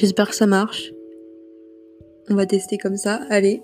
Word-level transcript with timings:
J'espère 0.00 0.28
que 0.28 0.36
ça 0.36 0.46
marche. 0.46 0.92
On 2.30 2.36
va 2.36 2.46
tester 2.46 2.78
comme 2.78 2.96
ça. 2.96 3.20
Allez. 3.30 3.60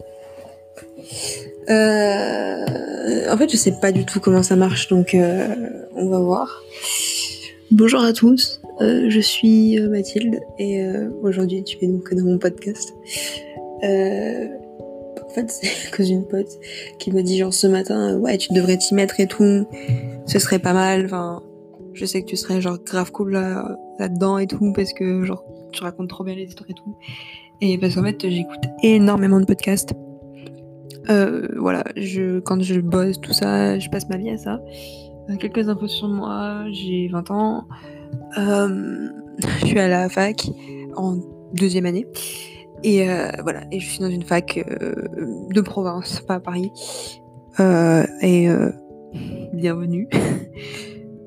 Euh, 1.71 3.31
En 3.31 3.37
fait, 3.37 3.49
je 3.49 3.57
sais 3.57 3.75
pas 3.81 3.93
du 3.93 4.05
tout 4.05 4.19
comment 4.19 4.43
ça 4.43 4.57
marche, 4.57 4.89
donc 4.89 5.15
euh, 5.15 5.55
on 5.95 6.09
va 6.09 6.19
voir. 6.19 6.65
Bonjour 7.71 8.01
à 8.01 8.13
tous, 8.13 8.61
euh, 8.81 9.09
je 9.09 9.21
suis 9.21 9.79
Mathilde 9.81 10.41
et 10.59 10.85
aujourd'hui 11.23 11.63
tu 11.63 11.79
es 11.83 11.87
donc 11.87 12.13
dans 12.13 12.25
mon 12.25 12.39
podcast. 12.39 12.93
En 13.85 15.29
fait, 15.29 15.49
c'est 15.49 15.91
cause 15.97 16.09
d'une 16.09 16.27
pote 16.27 16.51
qui 16.99 17.13
m'a 17.13 17.23
dit 17.23 17.39
genre 17.39 17.55
ce 17.55 17.69
matin, 17.69 18.19
ouais, 18.19 18.39
tu 18.39 18.53
devrais 18.53 18.77
t'y 18.77 18.95
mettre 18.95 19.21
et 19.21 19.29
tout, 19.29 19.67
ce 20.27 20.39
serait 20.41 20.59
pas 20.59 20.73
mal. 20.73 21.05
Enfin, 21.05 21.45
je 21.93 22.05
sais 22.05 22.23
que 22.23 22.27
tu 22.27 22.37
serais 22.37 22.61
genre 22.61 22.79
grave 22.85 23.13
cool 23.13 23.35
là, 23.35 23.79
là-dedans 24.01 24.39
et 24.39 24.49
tout 24.49 24.73
parce 24.73 24.93
que 24.93 25.25
genre 25.25 25.45
tu 25.75 25.83
racontes 25.83 26.09
trop 26.09 26.25
bien 26.25 26.35
les 26.35 26.45
histoires 26.45 26.71
et 26.71 26.75
tout. 26.75 26.97
Et 27.61 27.79
parce 27.79 27.95
qu'en 27.95 28.05
fait, 28.05 28.29
j'écoute 28.29 28.65
énormément 28.83 29.41
de 29.41 29.45
podcasts. 29.45 29.95
Euh, 31.11 31.49
voilà, 31.59 31.85
quand 32.45 32.63
je 32.63 32.81
bosse, 32.81 33.21
tout 33.21 33.33
ça, 33.33 33.79
je 33.79 33.89
passe 33.91 34.09
ma 34.09 34.17
vie 34.17 34.31
à 34.31 34.39
ça. 34.39 34.61
Euh, 35.31 35.37
quelques 35.37 35.69
infos 35.69 35.87
sur 35.87 36.09
moi, 36.09 36.65
j'ai 36.71 37.09
20 37.09 37.31
ans. 37.31 37.65
Euh, 38.39 39.09
je 39.61 39.67
suis 39.67 39.79
à 39.79 39.89
la 39.89 40.09
fac 40.09 40.49
en 40.97 41.19
deuxième 41.53 41.87
année. 41.87 42.07
Et 42.83 43.07
voilà, 43.43 43.63
et 43.73 43.81
je 43.81 43.89
suis 43.89 44.01
dans 44.01 44.11
une 44.11 44.25
fac 44.25 44.63
de 45.51 45.61
province, 45.63 46.21
pas 46.21 46.35
à 46.35 46.41
Paris. 46.41 46.71
Et 47.59 48.49
bienvenue. 49.53 50.09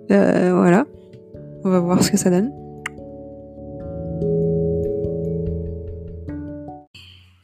Voilà, 0.09 0.85
on 1.66 1.69
va 1.69 1.79
voir 1.81 2.02
ce 2.02 2.11
que 2.11 2.17
ça 2.17 2.29
donne. 2.29 2.50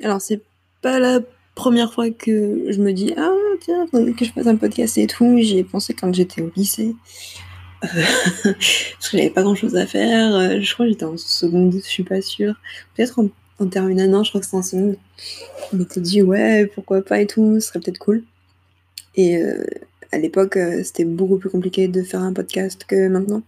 Alors, 0.03 0.21
c'est 0.21 0.41
pas 0.81 0.99
la 0.99 1.21
première 1.55 1.93
fois 1.93 2.09
que 2.11 2.65
je 2.69 2.81
me 2.81 2.91
dis 2.91 3.13
Ah, 3.17 3.31
tiens, 3.61 3.87
que 3.91 4.25
je 4.25 4.31
fasse 4.31 4.47
un 4.47 4.57
podcast 4.57 4.97
et 4.97 5.07
tout. 5.07 5.37
J'y 5.39 5.59
ai 5.59 5.63
pensé 5.63 5.93
quand 5.93 6.13
j'étais 6.13 6.41
au 6.41 6.51
lycée. 6.55 6.95
Euh, 7.83 7.87
parce 8.43 9.09
que 9.09 9.17
j'avais 9.17 9.29
pas 9.29 9.43
grand 9.43 9.55
chose 9.55 9.75
à 9.75 9.87
faire. 9.87 10.35
Euh, 10.35 10.59
Je 10.59 10.73
crois 10.73 10.85
que 10.85 10.91
j'étais 10.91 11.05
en 11.05 11.17
seconde, 11.17 11.73
je 11.73 11.79
suis 11.89 12.03
pas 12.03 12.21
sûre. 12.21 12.55
Peut-être 12.95 13.19
en, 13.19 13.29
en 13.59 13.67
terminale, 13.67 14.09
non, 14.09 14.23
je 14.23 14.29
crois 14.29 14.41
que 14.41 14.45
c'était 14.45 14.57
en 14.57 14.63
seconde. 14.63 14.97
Je 15.71 15.77
m'étais 15.77 16.01
dit, 16.01 16.21
ouais, 16.21 16.65
pourquoi 16.67 17.01
pas 17.01 17.21
et 17.21 17.27
tout, 17.27 17.59
ce 17.59 17.67
serait 17.67 17.79
peut-être 17.79 17.99
cool. 17.99 18.23
Et 19.15 19.37
euh, 19.37 19.63
à 20.11 20.17
l'époque, 20.17 20.57
c'était 20.83 21.05
beaucoup 21.05 21.37
plus 21.37 21.49
compliqué 21.49 21.87
de 21.87 22.03
faire 22.03 22.21
un 22.21 22.33
podcast 22.33 22.83
que 22.87 23.07
maintenant. 23.07 23.41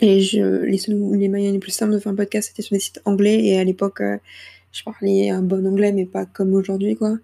Et 0.00 0.20
les, 0.20 0.78
les 1.18 1.28
moyens 1.28 1.52
les 1.52 1.58
plus 1.58 1.72
simples 1.72 1.92
de 1.92 1.98
faire 1.98 2.12
un 2.12 2.16
podcast, 2.16 2.48
c'était 2.48 2.62
sur 2.62 2.74
des 2.74 2.80
sites 2.80 3.00
anglais. 3.04 3.44
Et 3.44 3.58
à 3.58 3.64
l'époque, 3.64 4.00
euh, 4.00 4.16
je 4.72 4.82
parlais 4.84 5.30
un 5.30 5.42
bon 5.42 5.66
anglais, 5.66 5.92
mais 5.92 6.04
pas 6.06 6.24
comme 6.26 6.54
aujourd'hui, 6.54 6.94
quoi. 6.96 7.16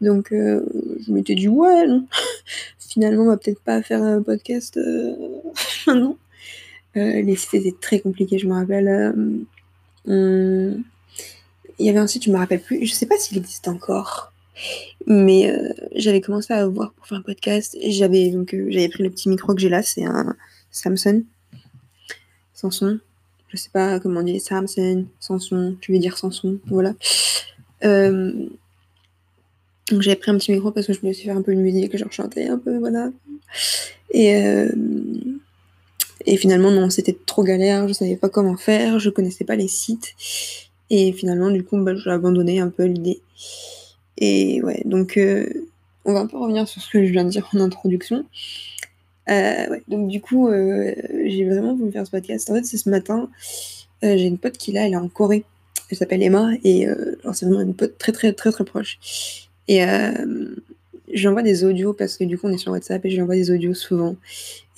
Donc, 0.00 0.32
euh, 0.32 0.64
je 1.04 1.12
m'étais 1.12 1.34
dit, 1.34 1.48
ouais, 1.48 1.86
non. 1.86 2.06
Finalement, 2.78 3.22
on 3.24 3.26
va 3.28 3.36
peut-être 3.38 3.60
pas 3.60 3.82
faire 3.82 4.02
un 4.02 4.22
podcast 4.22 4.76
euh, 4.76 5.14
maintenant. 5.86 6.16
Euh, 6.96 7.22
les 7.22 7.36
sites 7.36 7.54
étaient 7.54 7.74
très 7.80 8.00
compliqués, 8.00 8.38
je 8.38 8.46
me 8.46 8.52
rappelle. 8.54 9.14
on- 10.06 10.78
Il 11.78 11.86
y 11.86 11.88
avait 11.88 11.98
un 11.98 12.06
site, 12.06 12.24
je 12.24 12.30
me 12.30 12.36
rappelle 12.36 12.60
plus, 12.60 12.84
je 12.86 12.92
sais 12.92 13.06
pas 13.06 13.16
s'il 13.18 13.38
existe 13.38 13.66
encore. 13.66 14.32
Mais 15.06 15.50
j'avais 15.96 16.20
commencé 16.20 16.52
à 16.52 16.66
voir 16.68 16.92
pour 16.92 17.06
faire 17.06 17.18
un 17.18 17.22
podcast. 17.22 17.76
J'avais 17.88 18.30
donc 18.30 18.54
j'avais 18.68 18.88
pris 18.90 19.02
le 19.02 19.10
petit 19.10 19.28
micro 19.30 19.54
que 19.54 19.60
j'ai 19.60 19.70
là, 19.70 19.82
c'est 19.82 20.04
un 20.04 20.36
Samsung. 20.70 21.24
Samsung. 22.62 22.98
Je 23.48 23.56
sais 23.56 23.70
pas 23.70 24.00
comment 24.00 24.20
on 24.20 24.22
dit 24.22 24.40
Samsung, 24.40 25.04
Samsung, 25.20 25.76
je 25.80 25.92
vais 25.92 25.98
dire 25.98 26.16
Samsung, 26.16 26.58
voilà. 26.66 26.94
Euh, 27.84 28.48
donc 29.90 30.00
j'avais 30.00 30.16
pris 30.16 30.30
un 30.30 30.38
petit 30.38 30.52
micro 30.52 30.70
parce 30.70 30.86
que 30.86 30.92
je 30.92 31.00
voulais 31.00 31.10
aussi 31.10 31.24
faire 31.24 31.36
un 31.36 31.42
peu 31.42 31.54
de 31.54 31.60
musique, 31.60 31.96
genre 31.96 32.12
chanter 32.12 32.48
un 32.48 32.58
peu, 32.58 32.78
voilà. 32.78 33.10
Et, 34.10 34.36
euh, 34.36 34.70
et 36.24 36.36
finalement, 36.36 36.70
non, 36.70 36.88
c'était 36.88 37.16
trop 37.26 37.42
galère, 37.42 37.88
je 37.88 37.92
savais 37.92 38.16
pas 38.16 38.28
comment 38.28 38.56
faire, 38.56 38.98
je 38.98 39.10
connaissais 39.10 39.44
pas 39.44 39.56
les 39.56 39.68
sites. 39.68 40.14
Et 40.88 41.12
finalement, 41.12 41.50
du 41.50 41.64
coup, 41.64 41.78
bah, 41.82 41.94
j'ai 41.94 42.10
abandonné 42.10 42.60
un 42.60 42.68
peu 42.68 42.84
l'idée. 42.84 43.20
Et 44.18 44.62
ouais, 44.62 44.82
donc 44.84 45.16
euh, 45.16 45.46
on 46.04 46.12
va 46.12 46.20
un 46.20 46.26
peu 46.26 46.38
revenir 46.38 46.68
sur 46.68 46.80
ce 46.80 46.90
que 46.90 47.04
je 47.04 47.10
viens 47.12 47.24
de 47.24 47.30
dire 47.30 47.48
en 47.54 47.60
introduction. 47.60 48.24
Euh, 49.30 49.78
donc 49.88 50.08
du 50.08 50.20
coup, 50.20 50.48
euh, 50.48 50.94
j'ai 51.26 51.44
vraiment 51.44 51.74
voulu 51.74 51.92
faire 51.92 52.06
ce 52.06 52.10
podcast. 52.10 52.50
En 52.50 52.54
fait, 52.54 52.64
c'est 52.64 52.76
ce 52.76 52.88
matin, 52.88 53.30
euh, 54.04 54.16
j'ai 54.16 54.26
une 54.26 54.38
pote 54.38 54.58
qui 54.58 54.72
là, 54.72 54.86
elle 54.86 54.92
est 54.92 54.96
en 54.96 55.08
Corée. 55.08 55.44
Elle 55.90 55.98
s'appelle 55.98 56.22
Emma 56.22 56.52
et 56.64 56.86
c'est 57.34 57.44
vraiment 57.44 57.60
une 57.60 57.74
pote 57.74 57.98
très 57.98 58.12
très 58.12 58.32
très 58.32 58.50
très 58.50 58.64
proche. 58.64 58.98
Et 59.68 59.84
euh, 59.84 60.54
je 61.12 61.20
lui 61.20 61.28
envoie 61.28 61.42
des 61.42 61.64
audios 61.64 61.92
parce 61.92 62.16
que 62.16 62.24
du 62.24 62.38
coup 62.38 62.46
on 62.46 62.50
est 62.50 62.56
sur 62.56 62.72
WhatsApp 62.72 63.04
et 63.04 63.10
je 63.10 63.16
lui 63.16 63.22
envoie 63.22 63.34
des 63.34 63.50
audios 63.50 63.74
souvent. 63.74 64.16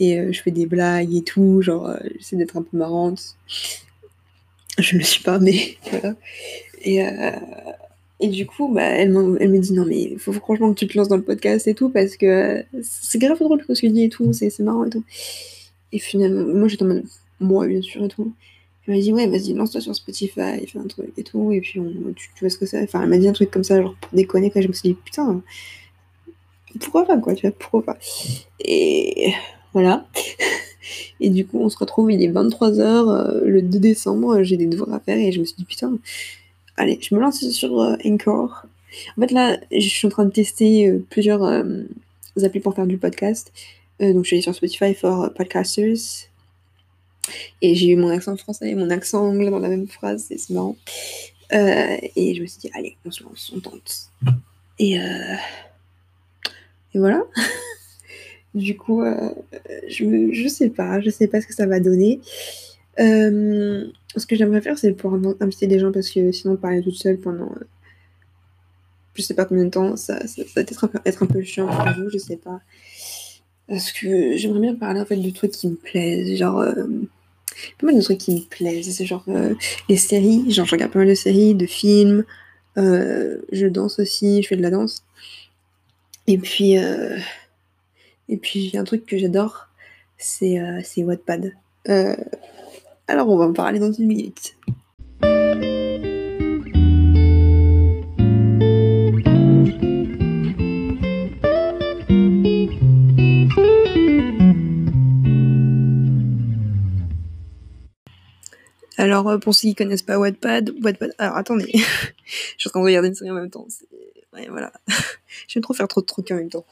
Et 0.00 0.32
je 0.32 0.42
fais 0.42 0.50
des 0.50 0.66
blagues 0.66 1.14
et 1.14 1.22
tout, 1.22 1.62
genre 1.62 1.94
j'essaie 2.18 2.34
d'être 2.34 2.56
un 2.56 2.62
peu 2.62 2.76
marrante. 2.76 3.36
Je 4.76 4.94
ne 4.94 4.98
le 4.98 5.04
suis 5.04 5.22
pas, 5.22 5.38
mais 5.38 5.76
voilà. 5.90 6.16
Et, 6.82 7.00
et 8.20 8.28
du 8.28 8.46
coup, 8.46 8.68
bah, 8.72 8.82
elle, 8.82 9.08
elle 9.40 9.50
me 9.50 9.58
dit 9.58 9.72
non 9.72 9.84
mais 9.86 10.02
il 10.02 10.18
faut 10.18 10.32
franchement 10.32 10.72
que 10.72 10.78
tu 10.78 10.86
te 10.86 10.96
lances 10.96 11.08
dans 11.08 11.16
le 11.16 11.22
podcast 11.22 11.66
et 11.66 11.74
tout 11.74 11.90
parce 11.90 12.16
que 12.16 12.26
euh, 12.26 12.62
c'est 12.82 13.18
grave 13.18 13.38
drôle 13.38 13.60
ce 13.60 13.66
que 13.66 13.72
tu 13.72 13.88
dis 13.88 14.04
et 14.04 14.08
tout, 14.08 14.32
c'est 14.32 14.56
marrant 14.60 14.84
et 14.84 14.90
tout. 14.90 15.04
Et 15.92 15.98
finalement, 15.98 16.44
moi 16.54 16.68
j'étais 16.68 16.84
en 16.84 16.88
mode 16.88 17.04
moi 17.40 17.66
bien 17.66 17.82
sûr 17.82 18.04
et 18.04 18.08
tout. 18.08 18.32
Elle 18.86 18.94
m'a 18.94 19.00
dit 19.00 19.12
ouais 19.12 19.26
vas-y 19.26 19.52
lance-toi 19.54 19.80
sur 19.80 19.94
Spotify, 19.96 20.66
fais 20.66 20.78
un 20.78 20.86
truc 20.86 21.12
et 21.16 21.24
tout 21.24 21.50
et 21.52 21.60
puis 21.60 21.80
tu, 22.16 22.30
vois 22.40 22.50
ce 22.50 22.58
que 22.58 22.66
c'est. 22.66 22.82
Enfin 22.84 23.02
elle 23.02 23.08
m'a 23.08 23.18
dit 23.18 23.28
un 23.28 23.32
truc 23.32 23.50
comme 23.50 23.64
ça 23.64 23.82
genre 23.82 23.96
pour 24.00 24.16
déconner 24.16 24.50
quoi. 24.50 24.60
Je 24.62 24.68
me 24.68 24.72
suis 24.72 24.90
dit 24.90 24.94
putain 25.04 25.42
pourquoi 26.80 27.04
pas 27.06 27.18
quoi 27.18 27.34
tu 27.34 27.46
vois 27.46 27.56
pourquoi 27.58 27.82
pas. 27.82 27.98
Et 28.60 29.32
voilà. 29.72 30.06
Et 31.20 31.30
du 31.30 31.46
coup 31.46 31.58
on 31.60 31.68
se 31.68 31.78
retrouve 31.78 32.12
il 32.12 32.22
est 32.22 32.30
23h 32.30 33.42
le 33.44 33.62
2 33.62 33.78
décembre 33.78 34.42
j'ai 34.42 34.56
des 34.56 34.66
devoirs 34.66 34.92
à 34.92 35.00
faire 35.00 35.16
et 35.16 35.32
je 35.32 35.40
me 35.40 35.44
suis 35.44 35.56
dit 35.56 35.64
putain 35.64 35.98
allez 36.76 36.98
je 37.00 37.14
me 37.14 37.20
lance 37.20 37.48
sur 37.50 37.80
euh, 37.80 37.96
Anchor. 38.04 38.66
En 39.16 39.20
fait 39.20 39.30
là 39.32 39.58
je 39.72 39.78
suis 39.88 40.06
en 40.06 40.10
train 40.10 40.24
de 40.24 40.30
tester 40.30 40.88
euh, 40.88 41.04
plusieurs 41.10 41.42
euh, 41.44 41.82
applis 42.42 42.60
pour 42.60 42.74
faire 42.74 42.86
du 42.86 42.98
podcast. 42.98 43.52
Donc 44.00 44.24
je 44.24 44.28
suis 44.28 44.36
allée 44.36 44.42
sur 44.42 44.54
Spotify 44.54 44.92
for 44.94 45.32
Podcasters. 45.34 46.28
Et 47.62 47.74
j'ai 47.74 47.88
eu 47.88 47.96
mon 47.96 48.10
accent 48.10 48.36
français 48.36 48.68
et 48.70 48.74
mon 48.74 48.90
accent 48.90 49.24
anglais 49.24 49.50
dans 49.50 49.60
la 49.60 49.68
même 49.68 49.86
phrase, 49.88 50.26
c'est 50.28 50.50
marrant. 50.50 50.76
Et 51.52 52.34
je 52.34 52.42
me 52.42 52.46
suis 52.46 52.58
dit, 52.58 52.70
allez, 52.74 52.96
on 53.06 53.10
se 53.10 53.22
lance, 53.22 53.52
on 53.56 53.60
tente. 53.60 54.10
Et, 54.78 54.98
voilà. 56.94 57.22
du 58.54 58.76
coup, 58.76 59.02
je, 59.88 60.04
me- 60.04 60.32
je 60.34 60.48
sais 60.48 60.68
pas, 60.70 61.00
je 61.00 61.08
sais 61.08 61.28
pas 61.28 61.40
ce 61.40 61.46
que 61.46 61.54
ça 61.54 61.66
va 61.66 61.80
donner. 61.80 62.20
Euh, 63.00 63.86
ce 64.16 64.26
que 64.26 64.36
j'aimerais 64.36 64.60
faire, 64.60 64.78
c'est 64.78 64.92
pour 64.92 65.14
inviter 65.40 65.66
des 65.66 65.78
gens 65.78 65.92
parce 65.92 66.10
que 66.10 66.30
sinon, 66.32 66.56
parler 66.56 66.82
toute 66.82 66.96
seule 66.96 67.18
pendant 67.18 67.50
euh, 67.50 67.66
je 69.14 69.22
sais 69.22 69.34
pas 69.34 69.44
combien 69.44 69.64
de 69.64 69.70
temps, 69.70 69.96
ça, 69.96 70.26
ça, 70.26 70.42
être 70.60 70.84
un, 70.84 70.88
peu, 70.88 70.98
être 71.04 71.22
un 71.22 71.26
peu 71.26 71.42
chiant 71.42 71.66
pour 71.66 71.84
vous, 71.96 72.10
je 72.10 72.18
sais 72.18 72.36
pas. 72.36 72.60
Parce 73.68 73.92
que 73.92 74.36
j'aimerais 74.36 74.60
bien 74.60 74.74
parler 74.74 75.00
en 75.00 75.06
fait 75.06 75.16
de 75.16 75.30
trucs 75.30 75.52
qui 75.52 75.68
me 75.68 75.76
plaisent, 75.76 76.36
genre 76.36 76.58
euh, 76.60 76.84
pas 77.80 77.86
mal 77.86 77.96
de 77.96 78.02
trucs 78.02 78.18
qui 78.18 78.34
me 78.34 78.40
plaisent, 78.40 78.94
c'est 78.94 79.06
genre 79.06 79.24
euh, 79.28 79.54
les 79.88 79.96
séries, 79.96 80.50
genre 80.50 80.66
je 80.66 80.72
regarde 80.72 80.92
pas 80.92 80.98
mal 80.98 81.08
de 81.08 81.14
séries, 81.14 81.54
de 81.54 81.66
films, 81.66 82.24
je 82.76 83.66
danse 83.66 83.98
aussi, 83.98 84.42
je 84.42 84.48
fais 84.48 84.56
de 84.56 84.62
la 84.62 84.70
danse. 84.70 85.04
Et 86.26 86.38
puis 86.38 86.74
et 88.28 88.36
puis 88.36 88.72
un 88.74 88.84
truc 88.84 89.06
que 89.06 89.16
j'adore, 89.16 89.68
c'est 90.18 90.58
Wattpad. 90.98 91.52
Alors 93.08 93.28
on 93.28 93.36
va 93.36 93.44
en 93.44 93.52
parler 93.52 93.78
dans 93.78 93.92
une 93.92 94.06
minute. 94.06 94.56
Alors, 108.96 109.28
euh, 109.28 109.38
pour 109.38 109.54
ceux 109.54 109.68
qui 109.68 109.74
connaissent 109.74 110.02
pas 110.02 110.18
Wattpad, 110.18 110.72
Wattpad. 110.82 111.14
Alors, 111.18 111.36
attendez, 111.36 111.70
je 111.74 111.80
suis 112.56 112.68
en 112.68 112.70
train 112.70 112.80
de 112.80 112.86
regarder 112.86 113.08
une 113.08 113.14
série 113.14 113.30
en 113.30 113.34
même 113.34 113.50
temps. 113.50 113.66
Ouais, 114.32 114.48
voilà. 114.48 114.72
J'aime 115.48 115.62
trop 115.62 115.74
faire 115.74 115.88
trop 115.88 116.00
de 116.00 116.06
trucs 116.06 116.30
en 116.30 116.36
même 116.36 116.48
temps. 116.48 116.64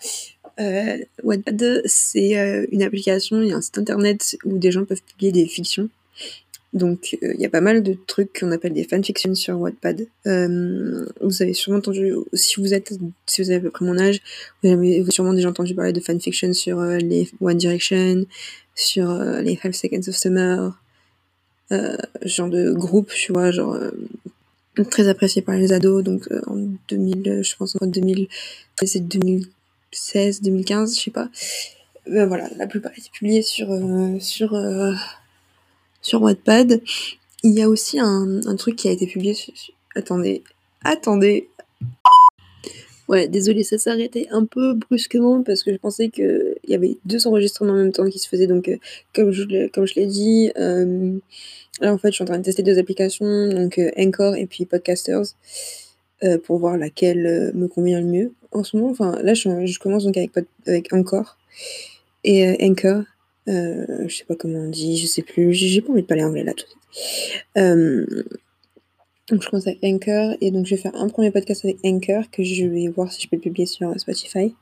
Euh, 0.58 0.99
Wattpad, 1.23 1.82
c'est 1.85 2.38
euh, 2.38 2.67
une 2.73 2.82
application, 2.82 3.43
il 3.43 3.49
y 3.49 3.52
a 3.52 3.56
un 3.56 3.61
site 3.61 3.76
internet 3.76 4.37
où 4.44 4.56
des 4.56 4.73
gens 4.73 4.85
peuvent 4.85 5.02
publier 5.02 5.32
des 5.32 5.46
fictions. 5.46 5.90
Donc, 6.72 7.19
euh, 7.22 7.34
il 7.34 7.40
y 7.40 7.44
a 7.44 7.50
pas 7.50 7.60
mal 7.60 7.82
de 7.82 7.94
trucs 8.06 8.40
qu'on 8.40 8.50
appelle 8.50 8.72
des 8.72 8.84
fanfictions 8.84 9.34
sur 9.34 9.60
Wattpad. 9.60 10.06
Euh, 10.26 11.04
vous 11.20 11.42
avez 11.42 11.52
sûrement 11.52 11.78
entendu, 11.78 12.14
si 12.32 12.60
vous 12.60 12.72
êtes, 12.72 12.94
si 13.26 13.42
vous 13.42 13.50
avez 13.50 13.58
à 13.58 13.60
peu 13.60 13.70
près 13.70 13.84
mon 13.84 13.98
âge, 13.98 14.20
vous 14.62 14.70
avez 14.70 15.04
sûrement 15.10 15.34
déjà 15.34 15.50
entendu 15.50 15.74
parler 15.74 15.92
de 15.92 16.00
fanfiction 16.00 16.52
sur 16.54 16.80
euh, 16.80 16.96
les 16.96 17.28
One 17.42 17.58
Direction, 17.58 18.24
sur 18.74 19.10
euh, 19.10 19.42
les 19.42 19.54
Five 19.56 19.72
Seconds 19.72 20.08
of 20.08 20.16
Summer, 20.16 20.78
genre 22.22 22.48
de 22.48 22.72
groupe, 22.72 23.10
tu 23.14 23.32
vois, 23.32 23.50
genre 23.50 23.78
très 24.90 25.08
apprécié 25.08 25.40
par 25.40 25.56
les 25.56 25.72
ados, 25.72 26.04
donc 26.04 26.28
en 26.46 26.56
2000, 26.88 27.40
je 27.42 27.56
pense 27.56 27.76
en 27.80 27.86
2013 27.86 28.96
et 28.96 29.00
2016, 29.00 30.42
2015, 30.42 30.96
je 30.96 31.00
sais 31.00 31.10
pas. 31.10 31.30
voilà, 32.06 32.50
la 32.58 32.66
plupart 32.66 32.92
étaient 32.92 33.08
publiés 33.10 33.40
sur 33.40 33.68
sur 34.20 34.54
sur 36.02 36.22
Wattpad. 36.22 36.82
Il 37.43 37.52
y 37.52 37.62
a 37.62 37.69
aussi 37.69 37.99
un, 37.99 38.56
truc 38.56 38.76
qui 38.76 38.88
a 38.88 38.93
été 38.93 39.06
publié 39.06 39.34
attendez, 39.94 40.43
attendez. 40.84 41.49
Ouais, 43.08 43.28
désolé, 43.28 43.62
ça 43.62 43.78
s'est 43.78 43.90
arrêté 43.90 44.28
un 44.31 44.44
peu 44.44 44.75
brusquement 44.75 45.43
parce 45.43 45.62
que 45.62 45.72
je 45.72 45.76
pensais 45.76 46.08
qu'il 46.08 46.54
y 46.66 46.75
avait 46.75 46.96
deux 47.04 47.26
enregistrements 47.26 47.72
en 47.72 47.76
même 47.76 47.93
temps 47.93 48.08
qui 48.08 48.19
se 48.19 48.28
faisaient. 48.28 48.46
Donc, 48.46 48.70
comme 49.14 49.32
je, 49.32 49.69
comme 49.69 49.87
je 49.87 49.94
l'ai 49.96 50.06
dit, 50.06 50.50
Là, 51.81 51.93
en 51.93 51.99
fait, 51.99 52.08
je 52.08 52.14
suis 52.14 52.22
en 52.22 52.26
train 52.26 52.38
de 52.38 52.44
tester 52.44 52.62
deux 52.62 52.78
applications, 52.78 53.49
donc 53.49 53.78
euh, 53.78 53.90
Anchor 53.96 54.37
et 54.37 54.46
puis 54.46 54.66
Podcasters, 54.66 55.25
euh, 56.22 56.38
pour 56.38 56.58
voir 56.58 56.76
laquelle 56.76 57.26
euh, 57.26 57.52
me 57.54 57.66
convient 57.66 58.00
le 58.00 58.06
mieux. 58.06 58.32
En 58.52 58.62
ce 58.62 58.76
moment, 58.76 58.90
enfin, 58.90 59.19
là, 59.22 59.32
je, 59.32 59.78
commence 59.78 60.04
donc 60.04 60.16
avec, 60.16 60.32
avec 60.66 60.93
Anchor 60.93 61.38
et 62.25 62.56
Anchor. 62.62 63.04
Je 63.46 64.08
sais 64.08 64.24
pas 64.24 64.36
comment 64.36 64.60
on 64.60 64.68
dit, 64.68 64.96
je 64.96 65.06
sais 65.06 65.22
plus, 65.22 65.52
j'ai 65.52 65.80
pas 65.80 65.92
envie 65.92 66.02
de 66.02 66.06
parler 66.06 66.24
anglais 66.24 66.44
là 66.44 66.52
tout 66.52 66.64
de 66.64 66.70
suite. 66.70 68.26
donc 69.30 69.42
je 69.42 69.48
commence 69.48 69.66
avec 69.66 69.78
Anchor 69.82 70.36
et 70.40 70.50
donc 70.50 70.66
je 70.66 70.74
vais 70.74 70.80
faire 70.80 70.94
un 70.94 71.08
premier 71.08 71.30
podcast 71.30 71.64
avec 71.64 71.78
Anchor 71.84 72.30
que 72.30 72.42
je 72.42 72.66
vais 72.66 72.88
voir 72.88 73.12
si 73.12 73.22
je 73.22 73.28
peux 73.28 73.36
le 73.36 73.42
publier 73.42 73.66
sur 73.66 73.98
Spotify. 73.98 74.54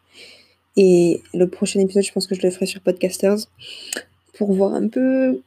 Et 0.77 1.23
le 1.35 1.47
prochain 1.49 1.81
épisode, 1.81 2.05
je 2.05 2.13
pense 2.13 2.27
que 2.27 2.35
je 2.35 2.43
le 2.43 2.51
ferai 2.51 2.67
sur 2.67 2.81
Podcasters 2.81 3.39
pour 4.35 4.53
voir 4.53 4.75
un 4.75 4.89
peu 4.89 5.41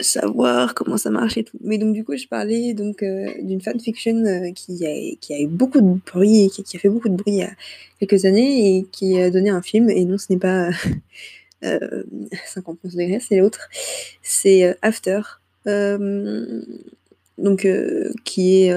savoir 0.00 0.74
comment 0.74 0.96
ça 0.96 1.10
marche 1.10 1.36
et 1.36 1.44
tout. 1.44 1.58
Mais 1.62 1.78
donc 1.78 1.92
du 1.92 2.04
coup, 2.04 2.16
je 2.16 2.26
parlais 2.26 2.74
donc 2.74 3.02
euh, 3.02 3.28
d'une 3.42 3.60
fanfiction 3.60 4.24
euh, 4.24 4.52
qui, 4.52 4.86
a, 4.86 5.16
qui 5.20 5.34
a 5.34 5.40
eu 5.40 5.46
beaucoup 5.46 5.80
de 5.80 5.98
bruit, 6.06 6.48
qui, 6.52 6.62
qui, 6.62 6.76
a 6.76 6.80
fait 6.80 6.88
beaucoup 6.88 7.08
de 7.08 7.16
bruit 7.16 7.34
il 7.34 7.38
y 7.38 7.42
a 7.42 7.50
quelques 7.98 8.24
années 8.24 8.76
et 8.76 8.86
qui 8.92 9.20
a 9.20 9.30
donné 9.30 9.50
un 9.50 9.62
film. 9.62 9.90
Et 9.90 10.04
non, 10.04 10.18
ce 10.18 10.26
n'est 10.30 10.38
pas 10.38 10.70
euh, 11.64 12.02
59 12.46 12.94
degrés, 12.94 13.20
c'est 13.20 13.38
l'autre. 13.38 13.68
C'est 14.22 14.64
euh, 14.64 14.74
After. 14.82 15.20
donc, 17.38 17.66
qui 18.24 18.64
est 18.64 18.72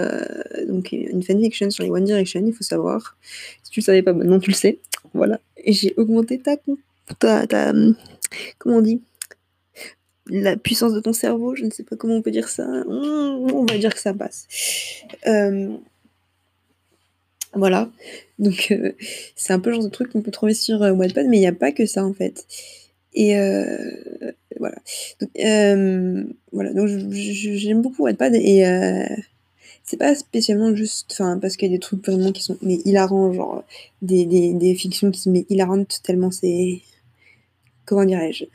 une 0.66 1.24
fanfiction 1.24 1.70
sur 1.70 1.84
les 1.84 1.90
One 1.90 2.06
Direction, 2.06 2.44
il 2.46 2.54
faut 2.54 2.64
savoir. 2.64 3.18
Si 3.64 3.72
tu 3.72 3.80
le 3.80 3.86
savais 3.86 4.04
pas, 4.04 4.14
maintenant 4.14 4.40
tu 4.40 4.52
le 4.52 4.56
sais. 4.56 4.80
Voilà. 5.14 5.40
J'ai 5.66 5.94
augmenté 5.98 6.40
ta, 6.40 6.58
ta, 7.20 7.74
comment 8.58 8.78
on 8.78 8.82
dit? 8.82 9.02
La 10.28 10.56
puissance 10.56 10.94
de 10.94 11.02
ton 11.02 11.12
cerveau, 11.12 11.54
je 11.56 11.66
ne 11.66 11.70
sais 11.70 11.84
pas 11.84 11.98
comment 11.98 12.16
on 12.16 12.22
peut 12.22 12.32
dire 12.32 12.48
ça. 12.48 12.66
On 12.88 13.66
va 13.66 13.78
dire 13.78 13.94
que 13.94 14.00
ça 14.00 14.14
passe. 14.14 14.48
Euh, 15.28 15.76
voilà. 17.56 17.90
Donc, 18.40 18.70
euh, 18.72 18.94
c'est 19.36 19.54
un 19.54 19.60
peu 19.60 19.70
le 19.70 19.76
genre 19.76 19.84
de 19.86 19.90
truc 19.90 20.12
qu'on 20.12 20.22
peut 20.22 20.32
trouver 20.32 20.54
sur 20.54 20.82
euh, 20.84 20.92
Wattpad, 20.92 21.28
mais 21.28 21.38
il 21.38 21.42
n'y 21.42 21.48
a 21.48 21.54
pas 21.54 21.72
que 21.72 21.86
ça 21.86 22.06
en 22.06 22.14
fait. 22.14 22.46
Et 23.14 23.36
voilà. 24.60 24.78
Donc, 25.22 25.30
voilà. 26.52 26.74
Donc, 26.74 26.88
j'aime 27.12 27.82
beaucoup 27.82 28.04
Wattpad 28.04 28.36
et 28.36 28.64
c'est 29.84 29.98
pas 29.98 30.16
spécialement 30.16 30.74
juste, 30.76 31.10
enfin, 31.12 31.38
parce 31.40 31.58
qu'il 31.58 31.70
y 31.70 31.74
a 31.74 31.76
des 31.76 31.80
trucs 31.80 32.06
vraiment 32.06 32.32
qui 32.32 32.42
sont 32.42 32.58
mais 32.62 32.80
hilarants, 32.86 33.34
genre 33.34 33.64
des, 34.02 34.26
des, 34.26 34.54
des 34.54 34.76
fictions 34.76 35.12
qui 35.12 35.20
sont 35.20 35.32
mais 35.32 35.46
hilarantes 35.50 36.00
tellement 36.04 36.32
c'est. 36.32 36.82
Comment 37.86 38.06
dirais-je? 38.06 38.46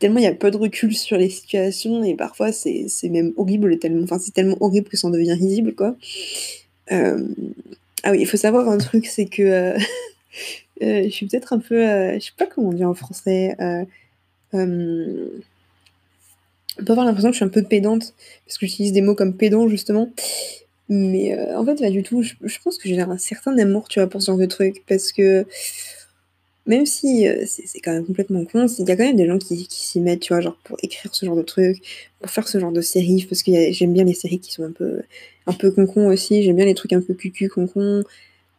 Tellement 0.00 0.18
il 0.18 0.24
y 0.24 0.26
a 0.26 0.34
peu 0.34 0.50
de 0.50 0.56
recul 0.56 0.94
sur 0.96 1.16
les 1.16 1.30
situations 1.30 2.02
et 2.02 2.16
parfois 2.16 2.50
c'est 2.50 2.88
même 3.04 3.32
horrible 3.36 3.78
tellement 3.78 4.02
enfin 4.02 4.18
c'est 4.18 4.34
tellement 4.34 4.56
horrible 4.60 4.88
que 4.88 4.96
ça 4.96 5.06
en 5.06 5.10
devient 5.10 5.34
risible 5.34 5.74
quoi 5.76 5.90
euh, 5.90 5.94
ah 6.90 8.10
oui 8.10 8.18
il 8.20 8.26
faut 8.26 8.36
savoir 8.36 8.68
un 8.68 8.78
truc 8.78 9.06
c'est 9.06 9.26
que 9.26 9.42
euh, 9.42 9.78
euh, 10.82 11.04
je 11.04 11.10
suis 11.10 11.26
peut-être 11.26 11.52
un 11.52 11.58
peu 11.58 12.14
je 12.14 12.20
sais 12.20 12.32
pas 12.36 12.46
comment 12.46 12.68
on 12.68 12.72
dit 12.72 12.84
en 12.84 12.94
français 12.94 13.56
on 14.52 15.28
peut 16.84 16.92
avoir 16.92 17.06
l'impression 17.06 17.30
que 17.30 17.34
je 17.34 17.38
suis 17.38 17.44
un 17.44 17.48
peu 17.48 17.62
pédante 17.62 18.14
parce 18.46 18.58
que 18.58 18.66
j'utilise 18.66 18.92
des 18.92 19.02
mots 19.02 19.16
comme 19.16 19.36
pédant 19.36 19.68
justement. 19.68 20.10
Mais 20.88 21.36
en 21.54 21.64
fait 21.64 21.80
pas 21.80 21.90
du 21.90 22.02
tout. 22.02 22.22
Je, 22.22 22.34
je 22.40 22.58
pense 22.62 22.78
que 22.78 22.88
j'ai 22.88 23.00
un 23.00 23.18
certain 23.18 23.58
amour 23.58 23.88
tu 23.88 23.98
vois 23.98 24.08
pour 24.08 24.22
ce 24.22 24.28
genre 24.28 24.38
de 24.38 24.46
truc 24.46 24.84
parce 24.88 25.12
que 25.12 25.44
même 26.68 26.84
si 26.84 27.26
euh, 27.26 27.44
c'est 27.46 27.80
quand 27.80 27.92
même 27.92 28.04
complètement 28.04 28.44
con, 28.44 28.66
il 28.66 28.86
y 28.86 28.92
a 28.92 28.96
quand 28.96 29.04
même 29.04 29.16
des 29.16 29.26
gens 29.26 29.38
qui, 29.38 29.66
s'y 29.70 30.00
mettent, 30.00 30.20
tu 30.20 30.34
vois, 30.34 30.42
genre 30.42 30.56
pour 30.64 30.76
écrire 30.82 31.14
ce 31.14 31.24
genre 31.24 31.34
de 31.34 31.42
trucs, 31.42 31.82
pour 32.20 32.30
faire 32.30 32.46
ce 32.46 32.60
genre 32.60 32.72
de 32.72 32.82
séries, 32.82 33.26
parce 33.28 33.42
que 33.42 33.72
j'aime 33.72 33.94
bien 33.94 34.04
les 34.04 34.12
séries 34.12 34.38
qui 34.38 34.52
sont 34.52 34.64
un 34.64 34.72
peu, 34.72 35.00
un 35.46 35.54
peu 35.54 35.70
con 35.70 36.08
aussi, 36.08 36.42
j'aime 36.42 36.56
bien 36.56 36.66
les 36.66 36.74
trucs 36.74 36.92
un 36.92 37.00
peu 37.00 37.14
cucu, 37.14 37.48
con 37.48 37.66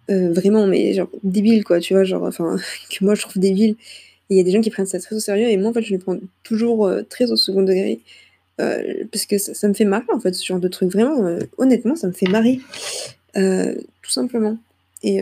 euh, 0.09 0.33
vraiment, 0.33 0.65
mais 0.65 0.94
genre 0.94 1.09
débile, 1.23 1.63
quoi, 1.63 1.79
tu 1.79 1.94
vois, 1.94 2.03
genre, 2.03 2.23
enfin, 2.23 2.57
que 2.89 3.06
moi 3.06 3.13
je 3.13 3.21
trouve 3.21 3.39
débile. 3.39 3.75
Il 4.31 4.38
y 4.38 4.39
a 4.39 4.44
des 4.44 4.51
gens 4.51 4.62
qui 4.62 4.71
prennent 4.71 4.88
ça 4.88 5.00
très 5.00 5.15
au 5.15 5.19
sérieux, 5.19 5.47
et 5.47 5.57
moi 5.57 5.69
en 5.69 5.73
fait 5.73 5.83
je 5.83 5.91
les 5.91 6.00
prends 6.00 6.17
toujours 6.44 6.88
euh, 6.88 7.03
très 7.03 7.31
au 7.31 7.35
second 7.35 7.62
degré, 7.62 8.00
parce 8.57 9.25
que 9.25 9.38
ça, 9.38 9.67
me 9.69 9.73
fait 9.73 9.85
marrer 9.85 10.05
en 10.12 10.19
fait, 10.19 10.33
ce 10.33 10.45
genre 10.45 10.59
de 10.59 10.67
trucs, 10.67 10.91
vraiment, 10.91 11.38
honnêtement, 11.57 11.95
ça 11.95 12.07
me 12.07 12.12
fait 12.12 12.27
marrer, 12.27 12.59
tout 13.35 14.12
simplement. 14.12 14.57
Et 15.03 15.21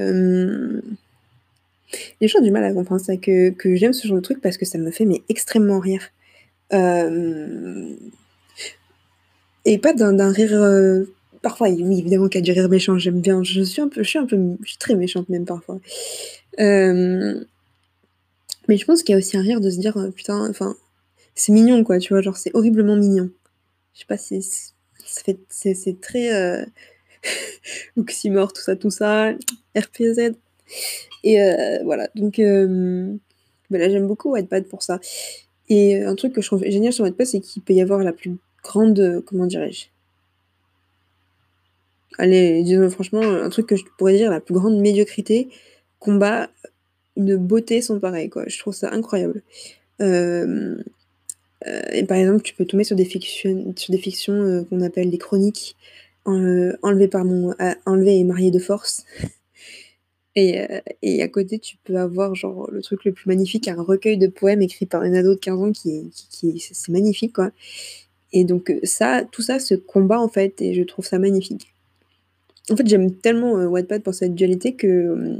les 2.22 2.28
gens 2.28 2.40
ont 2.40 2.44
du 2.44 2.52
mal 2.52 2.64
à 2.64 2.74
comprendre 2.74 3.02
ça, 3.02 3.18
que, 3.18 3.50
que 3.50 3.76
j'aime 3.76 3.94
ce 3.94 4.08
genre 4.08 4.18
de 4.18 4.22
truc 4.22 4.42
parce 4.42 4.58
que 4.58 4.66
ça 4.66 4.78
me 4.78 4.92
fait 4.92 5.06
mais 5.06 5.22
extrêmement 5.30 5.80
rire. 5.80 6.10
Euh, 6.74 7.96
et 9.66 9.78
pas 9.78 9.94
d'un 9.94 10.32
rire. 10.32 10.54
Euh, 10.54 11.06
parfois, 11.42 11.70
oui, 11.70 12.00
évidemment 12.00 12.28
qu'il 12.28 12.40
y 12.40 12.44
a 12.44 12.46
du 12.46 12.52
rire 12.52 12.70
méchant, 12.70 12.98
j'aime 12.98 13.22
bien. 13.22 13.44
Je 13.44 13.62
suis 13.62 13.82
un 13.82 13.88
peu, 13.88 14.04
je 14.04 14.10
suis 14.10 14.20
un 14.20 14.26
peu, 14.26 14.38
je 14.64 14.70
suis 14.70 14.78
très 14.78 14.96
méchante 14.96 15.30
même 15.30 15.46
parfois. 15.46 15.80
Euh, 16.60 17.44
mais 18.68 18.78
je 18.78 18.86
pense 18.86 19.04
qu'il 19.04 19.14
y 19.14 19.16
a 19.16 19.20
aussi 19.20 19.38
un 19.38 19.42
rire 19.42 19.62
de 19.62 19.70
se 19.70 19.80
dire, 19.80 19.98
putain, 20.16 20.50
enfin, 20.50 20.76
c'est 21.36 21.52
mignon 21.52 21.84
quoi, 21.84 22.00
tu 22.00 22.14
vois, 22.14 22.22
genre 22.22 22.36
c'est 22.38 22.52
horriblement 22.54 22.96
mignon. 22.96 23.30
Je 23.94 24.00
sais 24.00 24.06
pas, 24.08 24.18
c'est, 24.18 24.42
c'est, 25.50 26.02
très 26.02 26.66
oxymore, 27.98 28.52
tout 28.52 28.62
ça, 28.62 28.76
tout 28.76 28.92
ça, 28.92 29.34
RPZ. 29.76 30.34
Et 31.24 31.42
euh, 31.42 31.80
voilà, 31.84 32.10
donc 32.16 32.40
euh, 32.40 33.14
j'aime 33.72 34.08
beaucoup 34.08 34.32
Wattpad 34.32 34.66
pour 34.68 34.84
ça. 34.84 35.00
Et 35.70 35.98
euh, 35.98 36.10
un 36.10 36.16
truc 36.16 36.34
que 36.34 36.42
je 36.42 36.48
trouve 36.48 36.64
génial 36.64 36.94
sur 36.94 37.04
Wattpad, 37.04 37.28
c'est 37.28 37.40
qu'il 37.40 37.62
peut 37.62 37.74
y 37.74 37.82
avoir 37.82 38.04
la 38.04 38.14
plus 38.14 38.38
grande, 38.64 39.24
comment 39.26 39.46
dirais-je? 39.46 39.88
Allez, 42.18 42.64
disons 42.64 42.90
franchement, 42.90 43.22
un 43.22 43.50
truc 43.50 43.68
que 43.68 43.76
je 43.76 43.84
pourrais 43.98 44.16
dire, 44.16 44.32
la 44.32 44.40
plus 44.40 44.54
grande 44.54 44.80
médiocrité 44.80 45.50
combat 46.00 46.50
une 47.16 47.36
beauté 47.36 47.82
sans 47.82 48.00
pareil, 48.00 48.30
quoi. 48.30 48.44
Je 48.48 48.58
trouve 48.60 48.74
ça 48.74 48.92
incroyable. 48.92 49.44
et 50.00 50.06
par 52.08 52.18
exemple, 52.18 52.42
tu 52.44 52.54
peux 52.54 52.66
tomber 52.66 52.84
sur 52.84 52.96
des 52.96 53.06
fictions, 53.06 53.74
sur 53.76 53.92
des 53.92 53.98
fictions 53.98 54.66
qu'on 54.70 54.82
appelle 54.82 55.10
des 55.12 55.18
chroniques, 55.18 55.76
enlevées 56.26 57.08
par 57.08 57.26
mon, 57.26 57.54
enlevées 57.86 58.18
et 58.20 58.24
mariées 58.24 58.52
de 58.52 58.60
force. 58.60 59.04
Euh, 60.38 60.82
et, 61.02 61.22
à 61.24 61.28
côté, 61.28 61.58
tu 61.60 61.78
peux 61.84 61.98
avoir 61.98 62.36
genre 62.36 62.70
le 62.72 62.82
truc 62.82 63.06
le 63.06 63.12
plus 63.12 63.28
magnifique, 63.28 63.68
un 63.68 63.82
recueil 63.82 64.18
de 64.18 64.28
poèmes 64.28 64.62
écrit 64.62 64.86
par 64.86 65.02
un 65.02 65.14
ado 65.14 65.34
de 65.34 65.40
15 65.40 65.60
ans 65.60 65.72
qui, 65.72 66.12
qui, 66.30 66.60
c'est 66.60 66.92
magnifique 66.92 67.34
quoi. 67.34 67.52
Et 68.34 68.44
donc 68.44 68.70
euh, 68.70 68.80
ça, 68.84 69.24
tout 69.32 69.42
ça 69.42 69.60
se 69.60 69.74
combat 69.74 70.20
en 70.20 70.28
fait, 70.28 70.62
et 70.62 70.74
je 70.74 70.84
trouve 70.84 71.06
ça 71.06 71.18
magnifique. 71.18 71.74
En 72.70 72.76
fait, 72.76 72.88
j'aime 72.88 73.14
tellement 73.14 73.58
euh, 73.58 73.68
Wattpad 73.68 74.04
pour 74.04 74.14
cette 74.14 74.36
dualité 74.36 74.74
que 74.74 75.40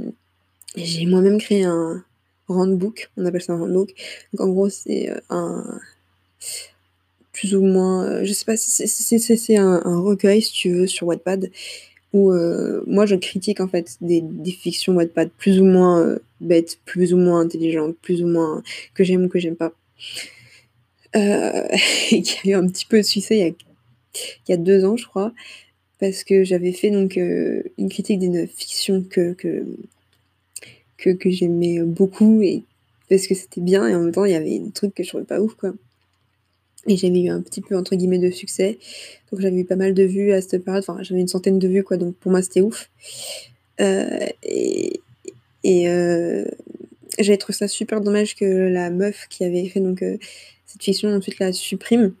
j'ai 0.76 1.06
moi-même 1.06 1.38
créé 1.38 1.64
un 1.64 2.04
roundbook, 2.48 3.10
on 3.16 3.26
appelle 3.26 3.42
ça 3.42 3.52
un 3.52 3.58
roundbook. 3.58 3.94
Donc 4.32 4.48
en 4.48 4.50
gros, 4.50 4.68
c'est 4.68 5.10
un 5.30 5.80
plus 7.32 7.54
ou 7.54 7.62
moins, 7.62 8.24
je 8.24 8.32
sais 8.32 8.44
pas, 8.44 8.56
c'est 8.56 9.56
un, 9.56 9.80
un, 9.84 10.00
recueil 10.00 10.42
si 10.42 10.52
tu 10.52 10.70
veux 10.70 10.86
sur 10.88 11.06
Wattpad 11.06 11.50
où 12.12 12.30
euh, 12.30 12.82
moi 12.86 13.06
je 13.06 13.16
critique 13.16 13.60
en 13.60 13.68
fait 13.68 13.96
des, 14.00 14.20
des 14.22 14.50
fictions 14.50 14.94
Wattpad 14.94 15.30
plus 15.36 15.60
ou 15.60 15.64
moins 15.64 16.00
euh, 16.00 16.18
bêtes, 16.40 16.78
plus 16.84 17.12
ou 17.12 17.18
moins 17.18 17.40
intelligentes, 17.40 17.96
plus 18.00 18.22
ou 18.22 18.26
moins 18.26 18.62
que 18.94 19.04
j'aime 19.04 19.24
ou 19.24 19.28
que 19.28 19.38
j'aime 19.38 19.56
pas. 19.56 19.72
Euh, 21.16 21.68
et 22.10 22.22
qui 22.22 22.48
a 22.48 22.52
eu 22.52 22.54
un 22.54 22.66
petit 22.66 22.86
peu 22.86 22.98
de 22.98 23.02
succès 23.02 23.36
il 23.36 23.40
y 23.40 23.48
a, 23.48 23.48
il 23.48 24.50
y 24.50 24.52
a 24.52 24.56
deux 24.56 24.84
ans 24.84 24.96
je 24.96 25.06
crois, 25.06 25.32
parce 26.00 26.24
que 26.24 26.44
j'avais 26.44 26.72
fait 26.72 26.90
donc 26.90 27.16
une 27.16 27.88
critique 27.88 28.20
d'une 28.20 28.46
fiction 28.46 29.02
que, 29.02 29.32
que, 29.34 29.64
que, 30.96 31.10
que 31.10 31.30
j'aimais 31.30 31.80
beaucoup 31.82 32.42
et 32.42 32.62
parce 33.08 33.26
que 33.26 33.34
c'était 33.34 33.60
bien 33.60 33.86
et 33.88 33.94
en 33.94 34.00
même 34.00 34.12
temps 34.12 34.24
il 34.24 34.32
y 34.32 34.34
avait 34.34 34.58
des 34.58 34.70
trucs 34.70 34.94
que 34.94 35.02
je 35.02 35.08
trouvais 35.08 35.24
pas 35.24 35.40
ouf 35.40 35.54
quoi. 35.54 35.72
Et 36.86 36.96
j'avais 36.96 37.20
eu 37.20 37.28
un 37.28 37.40
petit 37.40 37.60
peu, 37.60 37.76
entre 37.76 37.96
guillemets, 37.96 38.18
de 38.18 38.30
succès. 38.30 38.78
Donc 39.30 39.40
j'avais 39.40 39.58
eu 39.58 39.64
pas 39.64 39.76
mal 39.76 39.94
de 39.94 40.04
vues 40.04 40.32
à 40.32 40.40
cette 40.40 40.64
période. 40.64 40.84
Enfin, 40.86 41.02
j'avais 41.02 41.20
une 41.20 41.28
centaine 41.28 41.58
de 41.58 41.68
vues, 41.68 41.84
quoi. 41.84 41.96
Donc 41.96 42.14
pour 42.16 42.30
moi, 42.30 42.40
c'était 42.42 42.60
ouf. 42.60 42.88
Euh, 43.80 44.26
et 45.64 45.88
euh, 45.88 46.44
j'avais 47.18 47.36
trouvé 47.36 47.56
ça 47.56 47.68
super 47.68 48.00
dommage 48.00 48.36
que 48.36 48.44
la 48.44 48.90
meuf 48.90 49.26
qui 49.28 49.44
avait 49.44 49.68
fait 49.68 49.80
donc 49.80 50.02
euh, 50.02 50.16
cette 50.66 50.82
fiction 50.82 51.08
ensuite 51.10 51.38
la 51.38 51.52
supprime. 51.52 52.14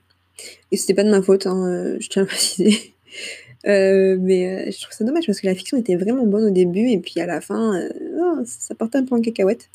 Et 0.70 0.76
c'était 0.76 0.94
pas 0.94 1.04
de 1.04 1.10
ma 1.10 1.22
faute, 1.22 1.46
hein, 1.46 1.96
je 1.98 2.08
tiens 2.08 2.22
à 2.22 2.24
le 2.24 2.28
préciser. 2.28 2.94
mais 3.64 4.70
je 4.70 4.80
trouve 4.80 4.94
ça 4.94 5.04
dommage 5.04 5.26
parce 5.26 5.40
que 5.40 5.46
la 5.46 5.54
fiction 5.54 5.76
était 5.76 5.96
vraiment 5.96 6.26
bonne 6.26 6.44
au 6.44 6.50
début 6.50 6.90
et 6.90 6.98
puis 6.98 7.20
à 7.20 7.26
la 7.26 7.40
fin, 7.40 7.88
oh, 8.20 8.38
ça 8.44 8.74
partait 8.74 8.98
un 8.98 9.04
peu 9.04 9.16
en 9.16 9.20
cacahuète. 9.20 9.68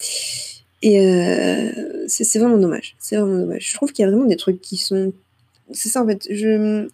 Et 0.85 0.99
c'est 2.07 2.39
vraiment 2.39 2.57
dommage. 2.57 2.95
C'est 2.99 3.15
vraiment 3.15 3.39
dommage. 3.39 3.69
Je 3.69 3.73
trouve 3.73 3.91
qu'il 3.93 4.03
y 4.03 4.07
a 4.07 4.11
vraiment 4.11 4.25
des 4.27 4.35
trucs 4.35 4.61
qui 4.61 4.77
sont. 4.77 5.13
C'est 5.71 5.89
ça 5.89 6.03
en 6.03 6.07
fait. 6.07 6.27
Je... 6.29 6.87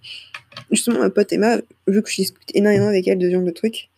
Justement, 0.71 0.99
ma 0.99 1.09
pote 1.09 1.33
Emma, 1.33 1.57
vu 1.87 2.03
que 2.03 2.09
je 2.09 2.17
discute 2.17 2.51
énormément 2.53 2.87
avec 2.87 3.07
elle 3.07 3.17
de 3.17 3.27
ce 3.27 3.31
genre 3.31 3.43
de 3.43 3.51
trucs, 3.51 3.89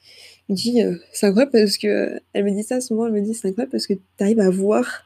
me 0.48 0.56
dit 0.56 0.82
c'est 1.12 1.26
incroyable 1.28 1.52
parce 1.52 1.78
que. 1.78 2.20
Elle 2.34 2.46
me 2.46 2.52
dit 2.52 2.64
ça 2.64 2.80
souvent, 2.80 3.08
elle 3.08 3.14
me 3.14 3.22
dit 3.22 3.34
c'est 3.34 3.50
incroyable 3.50 3.72
parce 3.72 3.86
que 3.86 3.94
tu 3.94 4.00
arrives 4.20 4.40
à 4.40 4.50
voir 4.50 5.06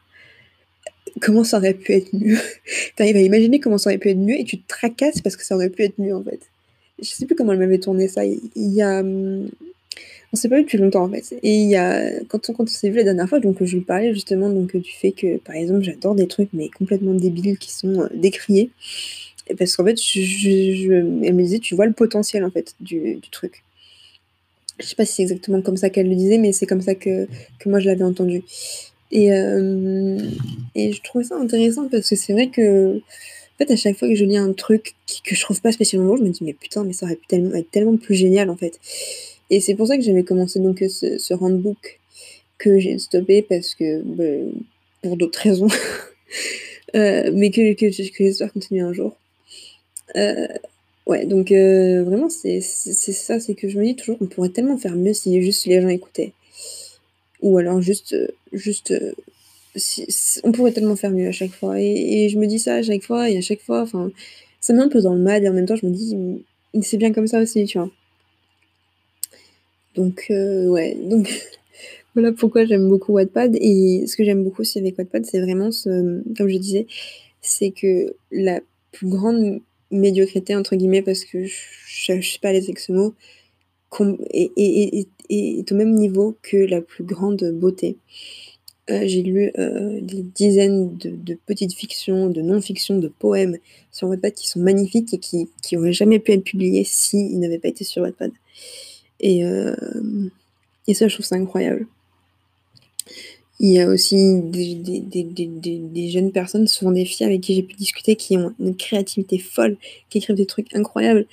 comment 1.19 1.43
ça 1.43 1.57
aurait 1.57 1.73
pu 1.73 1.93
être 1.93 2.13
mieux. 2.13 2.37
tu 2.95 3.03
arrives 3.03 3.15
à 3.15 3.21
imaginer 3.21 3.59
comment 3.59 3.79
ça 3.79 3.89
aurait 3.89 3.97
pu 3.97 4.09
être 4.09 4.17
mieux 4.17 4.39
et 4.39 4.43
tu 4.43 4.59
te 4.59 4.67
tracasses 4.67 5.21
parce 5.21 5.35
que 5.35 5.43
ça 5.43 5.55
aurait 5.55 5.69
pu 5.69 5.83
être 5.83 5.99
mieux 5.99 6.15
en 6.15 6.23
fait. 6.23 6.39
Je 6.99 7.09
sais 7.09 7.25
plus 7.25 7.35
comment 7.35 7.53
elle 7.53 7.59
m'avait 7.59 7.79
tourné 7.79 8.07
ça. 8.07 8.23
Il 8.23 8.41
y 8.55 8.83
a. 8.83 9.03
On 10.33 10.35
s'est 10.35 10.49
pas 10.49 10.57
vu 10.57 10.63
depuis 10.63 10.77
longtemps 10.77 11.03
en 11.03 11.09
fait. 11.09 11.37
Et 11.43 11.55
il 11.55 11.69
y 11.69 11.75
a. 11.75 12.19
Quand 12.27 12.49
on, 12.49 12.65
s'est 12.65 12.89
vu 12.89 12.97
la 12.97 13.03
dernière 13.03 13.29
fois, 13.29 13.39
donc 13.39 13.63
je 13.63 13.75
lui 13.75 13.83
parlais 13.83 14.13
justement 14.13 14.49
donc, 14.49 14.75
du 14.75 14.91
fait 14.91 15.11
que 15.11 15.37
par 15.37 15.55
exemple 15.55 15.83
j'adore 15.83 16.15
des 16.15 16.27
trucs 16.27 16.49
mais 16.53 16.69
complètement 16.69 17.13
débiles 17.13 17.57
qui 17.57 17.71
sont 17.71 18.01
euh, 18.01 18.07
décriés. 18.13 18.71
Parce 19.57 19.75
qu'en 19.75 19.85
fait, 19.85 19.99
elle 20.15 21.35
me 21.35 21.43
disait, 21.43 21.59
tu 21.59 21.75
vois 21.75 21.85
le 21.85 21.93
potentiel 21.93 22.43
en 22.43 22.49
fait 22.49 22.73
du, 22.79 23.19
truc. 23.31 23.63
Je 24.79 24.85
sais 24.85 24.95
pas 24.95 25.05
si 25.05 25.13
c'est 25.13 25.21
exactement 25.21 25.61
comme 25.61 25.77
ça 25.77 25.89
qu'elle 25.89 26.09
le 26.09 26.15
disait, 26.15 26.39
mais 26.39 26.51
c'est 26.51 26.65
comme 26.65 26.81
ça 26.81 26.95
que, 26.95 27.27
que 27.59 27.69
moi 27.69 27.79
je 27.79 27.85
l'avais 27.85 28.03
entendu. 28.03 28.43
Et, 29.11 29.31
euh, 29.31 30.17
et 30.73 30.91
je 30.91 31.01
trouve 31.01 31.23
ça 31.23 31.35
intéressant 31.35 31.87
parce 31.89 32.09
que 32.09 32.15
c'est 32.15 32.33
vrai 32.33 32.49
que, 32.49 32.97
en 32.97 33.57
fait, 33.57 33.71
à 33.71 33.75
chaque 33.75 33.97
fois 33.97 34.07
que 34.07 34.15
je 34.15 34.25
lis 34.25 34.37
un 34.37 34.51
truc 34.53 34.95
que 35.23 35.35
je 35.35 35.41
trouve 35.41 35.61
pas 35.61 35.71
spécialement 35.71 36.09
bon, 36.09 36.17
je 36.17 36.23
me 36.23 36.29
dis, 36.29 36.43
mais 36.43 36.53
putain, 36.53 36.83
mais 36.83 36.93
ça 36.93 37.05
aurait 37.05 37.15
pu 37.15 37.35
être 37.35 37.71
tellement 37.71 37.97
plus 37.97 38.15
génial, 38.15 38.49
en 38.49 38.57
fait. 38.57 38.79
Et 39.49 39.59
c'est 39.59 39.75
pour 39.75 39.87
ça 39.87 39.97
que 39.97 40.03
j'avais 40.03 40.23
commencé 40.23 40.59
donc 40.59 40.79
ce, 40.79 41.17
ce 41.17 41.33
handbook 41.33 41.99
que 42.57 42.79
j'ai 42.79 42.97
stoppé 42.97 43.41
parce 43.41 43.75
que, 43.75 44.01
bah, 44.01 44.51
pour 45.01 45.17
d'autres 45.17 45.39
raisons, 45.39 45.67
euh, 46.95 47.31
mais 47.33 47.51
que, 47.51 47.73
que, 47.73 47.85
que 47.85 48.23
j'espère 48.25 48.51
continuer 48.51 48.81
un 48.81 48.93
jour. 48.93 49.15
Euh, 50.15 50.47
ouais, 51.05 51.25
donc 51.25 51.51
euh, 51.51 52.03
vraiment, 52.03 52.29
c'est 52.29 52.61
ça, 52.61 53.39
c'est 53.39 53.55
que 53.55 53.69
je 53.69 53.77
me 53.77 53.85
dis 53.85 53.95
toujours, 53.95 54.17
on 54.21 54.25
pourrait 54.25 54.49
tellement 54.49 54.77
faire 54.77 54.95
mieux 54.95 55.13
si 55.13 55.41
juste 55.41 55.65
les 55.65 55.81
gens 55.81 55.89
écoutaient. 55.89 56.33
Ou 57.41 57.57
alors 57.57 57.81
juste, 57.81 58.15
juste, 58.53 58.93
on 60.43 60.51
pourrait 60.51 60.71
tellement 60.71 60.95
faire 60.95 61.11
mieux 61.11 61.27
à 61.27 61.31
chaque 61.31 61.51
fois. 61.51 61.79
Et, 61.79 62.29
je 62.29 62.39
me 62.39 62.47
dis 62.47 62.59
ça 62.59 62.75
à 62.75 62.81
chaque 62.81 63.03
fois, 63.03 63.29
et 63.29 63.37
à 63.37 63.41
chaque 63.41 63.61
fois, 63.61 63.81
enfin, 63.81 64.11
ça 64.61 64.73
met 64.73 64.81
un 64.81 64.89
peu 64.89 65.01
dans 65.01 65.13
le 65.13 65.21
mal, 65.21 65.43
et 65.43 65.49
en 65.49 65.53
même 65.53 65.65
temps, 65.65 65.75
je 65.75 65.85
me 65.85 65.91
dis, 65.91 66.15
c'est 66.81 66.97
bien 66.97 67.13
comme 67.13 67.27
ça 67.27 67.39
aussi, 67.39 67.65
tu 67.65 67.77
vois. 67.77 67.91
Donc, 69.95 70.27
euh, 70.29 70.67
ouais, 70.67 70.95
donc 70.95 71.29
voilà 72.15 72.31
pourquoi 72.31 72.65
j'aime 72.65 72.87
beaucoup 72.87 73.13
Wattpad. 73.13 73.55
Et 73.59 74.05
ce 74.07 74.15
que 74.15 74.23
j'aime 74.23 74.43
beaucoup 74.43 74.61
aussi 74.61 74.79
avec 74.79 74.97
Wattpad, 74.97 75.25
c'est 75.25 75.41
vraiment 75.41 75.71
ce, 75.71 76.21
comme 76.37 76.47
je 76.49 76.57
disais, 76.57 76.87
c'est 77.41 77.71
que 77.71 78.15
la 78.31 78.61
plus 78.91 79.07
grande 79.07 79.61
médiocrité, 79.91 80.55
entre 80.55 80.75
guillemets, 80.75 81.01
parce 81.01 81.25
que 81.25 81.45
je, 81.45 82.13
ne 82.13 82.21
sais 82.21 82.39
pas 82.41 82.51
les 82.51 82.63
avec 82.63 82.79
ce 82.79 82.91
mot, 82.91 83.13
est, 84.31 85.71
au 85.71 85.75
même 85.75 85.93
niveau 85.93 86.35
que 86.41 86.57
la 86.57 86.81
plus 86.81 87.03
grande 87.03 87.51
beauté. 87.53 87.97
Euh, 88.91 89.01
j'ai 89.05 89.23
lu 89.23 89.51
euh, 89.57 89.99
des 89.99 90.21
dizaines 90.21 90.95
de, 90.97 91.37
petites 91.47 91.73
fictions, 91.73 92.29
de 92.29 92.41
non-fictions, 92.41 92.99
de 92.99 93.07
poèmes 93.07 93.57
sur 93.91 94.07
Wattpad 94.07 94.33
qui 94.33 94.47
sont 94.47 94.59
magnifiques 94.59 95.11
et 95.13 95.17
qui, 95.17 95.49
qui 95.63 95.75
auraient 95.75 95.93
jamais 95.93 96.19
pu 96.19 96.33
être 96.33 96.43
publiés 96.43 96.83
s'ils 96.83 97.39
n'avaient 97.39 97.57
pas 97.57 97.69
été 97.69 97.83
sur 97.83 98.03
Wattpad. 98.03 98.31
Et, 99.19 99.45
euh, 99.45 99.75
et 100.87 100.93
ça, 100.93 101.07
je 101.07 101.13
trouve 101.13 101.25
ça 101.25 101.35
incroyable. 101.35 101.87
Il 103.59 103.71
y 103.71 103.79
a 103.79 103.87
aussi 103.87 104.41
des, 104.41 104.75
des, 104.75 104.99
des, 104.99 105.23
des, 105.23 106.09
jeunes 106.09 106.31
personnes, 106.31 106.67
souvent 106.67 106.91
des 106.91 107.05
filles 107.05 107.25
avec 107.25 107.41
qui 107.41 107.55
j'ai 107.55 107.63
pu 107.63 107.75
discuter, 107.75 108.17
qui 108.17 108.37
ont 108.37 108.53
une 108.59 108.75
créativité 108.75 109.37
folle, 109.37 109.77
qui 110.09 110.17
écrivent 110.17 110.35
des 110.35 110.45
trucs 110.45 110.75
incroyables. 110.75 111.25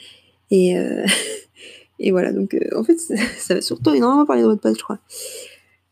Et, 0.53 0.79
euh, 0.79 1.05
et 1.99 2.13
voilà, 2.13 2.33
donc 2.33 2.55
euh, 2.55 2.61
en 2.77 2.85
fait, 2.85 2.99
ça, 2.99 3.15
va 3.55 3.61
surtout 3.61 3.93
énormément 3.93 4.25
parler 4.25 4.43
de 4.43 4.47
votre 4.47 4.73
je 4.73 4.83
crois. 4.83 5.01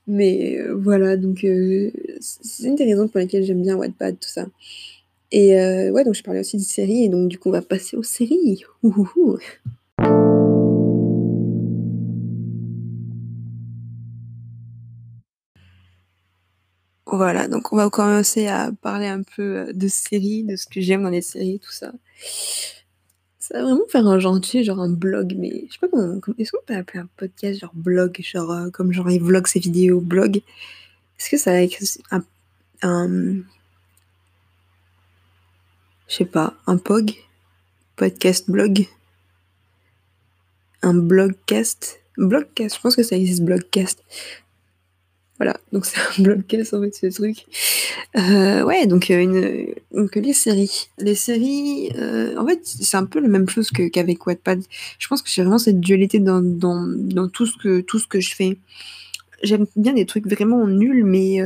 Mais 0.06 0.59
voilà, 0.73 1.16
donc 1.16 1.47
c'est 2.20 2.66
une 2.66 2.75
des 2.75 2.85
raisons 2.85 3.06
pour 3.06 3.20
lesquelles 3.20 3.44
j'aime 3.44 3.62
bien 3.62 3.76
Wattpad, 3.76 4.18
tout 4.18 4.28
ça. 4.28 4.47
Et 5.30 5.54
ouais, 5.54 6.04
donc 6.04 6.14
je 6.14 6.23
parlais 6.23 6.40
aussi 6.40 6.56
de 6.56 6.62
séries, 6.62 7.04
et 7.04 7.09
donc 7.09 7.28
du 7.28 7.38
coup, 7.38 7.49
on 7.50 7.52
va 7.52 7.62
passer 7.62 7.97
aux 7.97 8.02
séries. 8.02 8.64
Voilà, 17.21 17.49
donc 17.49 17.71
on 17.71 17.77
va 17.77 17.91
commencer 17.91 18.47
à 18.47 18.73
parler 18.81 19.07
un 19.07 19.23
peu 19.23 19.59
euh, 19.59 19.73
de 19.75 19.89
séries, 19.89 20.43
de 20.43 20.57
ce 20.57 20.67
que 20.67 20.81
j'aime 20.81 21.03
dans 21.03 21.11
les 21.11 21.21
séries, 21.21 21.61
tout 21.61 21.71
ça. 21.71 21.93
Ça 23.39 23.59
va 23.59 23.65
vraiment 23.65 23.87
faire 23.91 24.07
un 24.07 24.19
gentil, 24.19 24.65
genre 24.65 24.81
un 24.81 24.89
blog, 24.89 25.35
mais 25.37 25.67
je 25.67 25.75
sais 25.75 25.79
pas 25.81 25.89
comment. 25.89 26.19
Est-ce 26.39 26.50
qu'on 26.50 26.65
peut 26.65 26.75
appeler 26.75 27.00
un 27.00 27.09
podcast 27.19 27.61
genre 27.61 27.75
blog, 27.75 28.19
genre 28.23 28.50
euh, 28.50 28.71
comme 28.71 28.95
genre 28.95 29.11
il 29.11 29.21
vlog 29.21 29.47
ses 29.49 29.61
vidéos, 29.61 30.00
blog? 30.00 30.39
Est-ce 30.39 31.29
que 31.29 31.37
ça 31.37 31.50
va 31.50 31.61
être 31.61 31.77
un. 32.11 32.23
un 32.81 33.43
je 36.09 36.15
sais 36.15 36.25
pas, 36.25 36.55
un 36.67 36.79
POG 36.79 37.17
Podcast 37.97 38.50
blog? 38.50 38.87
Un 40.81 40.95
blogcast? 40.95 42.00
Blogcast, 42.17 42.77
je 42.77 42.81
pense 42.81 42.97
que 42.97 43.03
ça 43.03 43.15
existe, 43.15 43.43
blogcast. 43.43 44.03
Voilà, 45.40 45.59
donc 45.73 45.87
c'est 45.87 45.99
un 45.99 46.23
blogcast 46.23 46.75
en 46.75 46.82
fait 46.82 46.94
ce 46.94 47.06
truc. 47.06 47.47
Euh, 48.16 48.62
ouais, 48.62 48.87
donc, 48.87 49.11
euh, 49.11 49.20
une, 49.20 49.75
donc 49.90 50.14
les 50.14 50.35
séries. 50.35 50.90
Les 50.99 51.14
séries, 51.14 51.90
euh, 51.97 52.37
en 52.37 52.47
fait, 52.47 52.61
c'est 52.62 52.99
un 52.99 53.06
peu 53.06 53.20
la 53.20 53.28
même 53.28 53.49
chose 53.49 53.70
que, 53.70 53.88
qu'avec 53.88 54.26
Wattpad. 54.26 54.62
Je 54.99 55.09
pense 55.09 55.23
que 55.23 55.30
j'ai 55.30 55.42
vraiment 55.42 55.59
cette 55.59 55.80
dualité 55.80 56.18
dans, 56.18 56.42
dans, 56.42 56.87
dans, 56.87 57.28
tout, 57.28 57.47
ce 57.47 57.56
que, 57.56 57.80
tout 57.80 57.99
ce 57.99 58.06
que 58.06 58.20
je 58.20 58.35
fais. 58.35 58.59
J'aime 59.42 59.66
bien 59.76 59.94
des 59.94 60.04
trucs 60.04 60.26
vraiment 60.26 60.66
nuls, 60.66 61.04
mais 61.04 61.38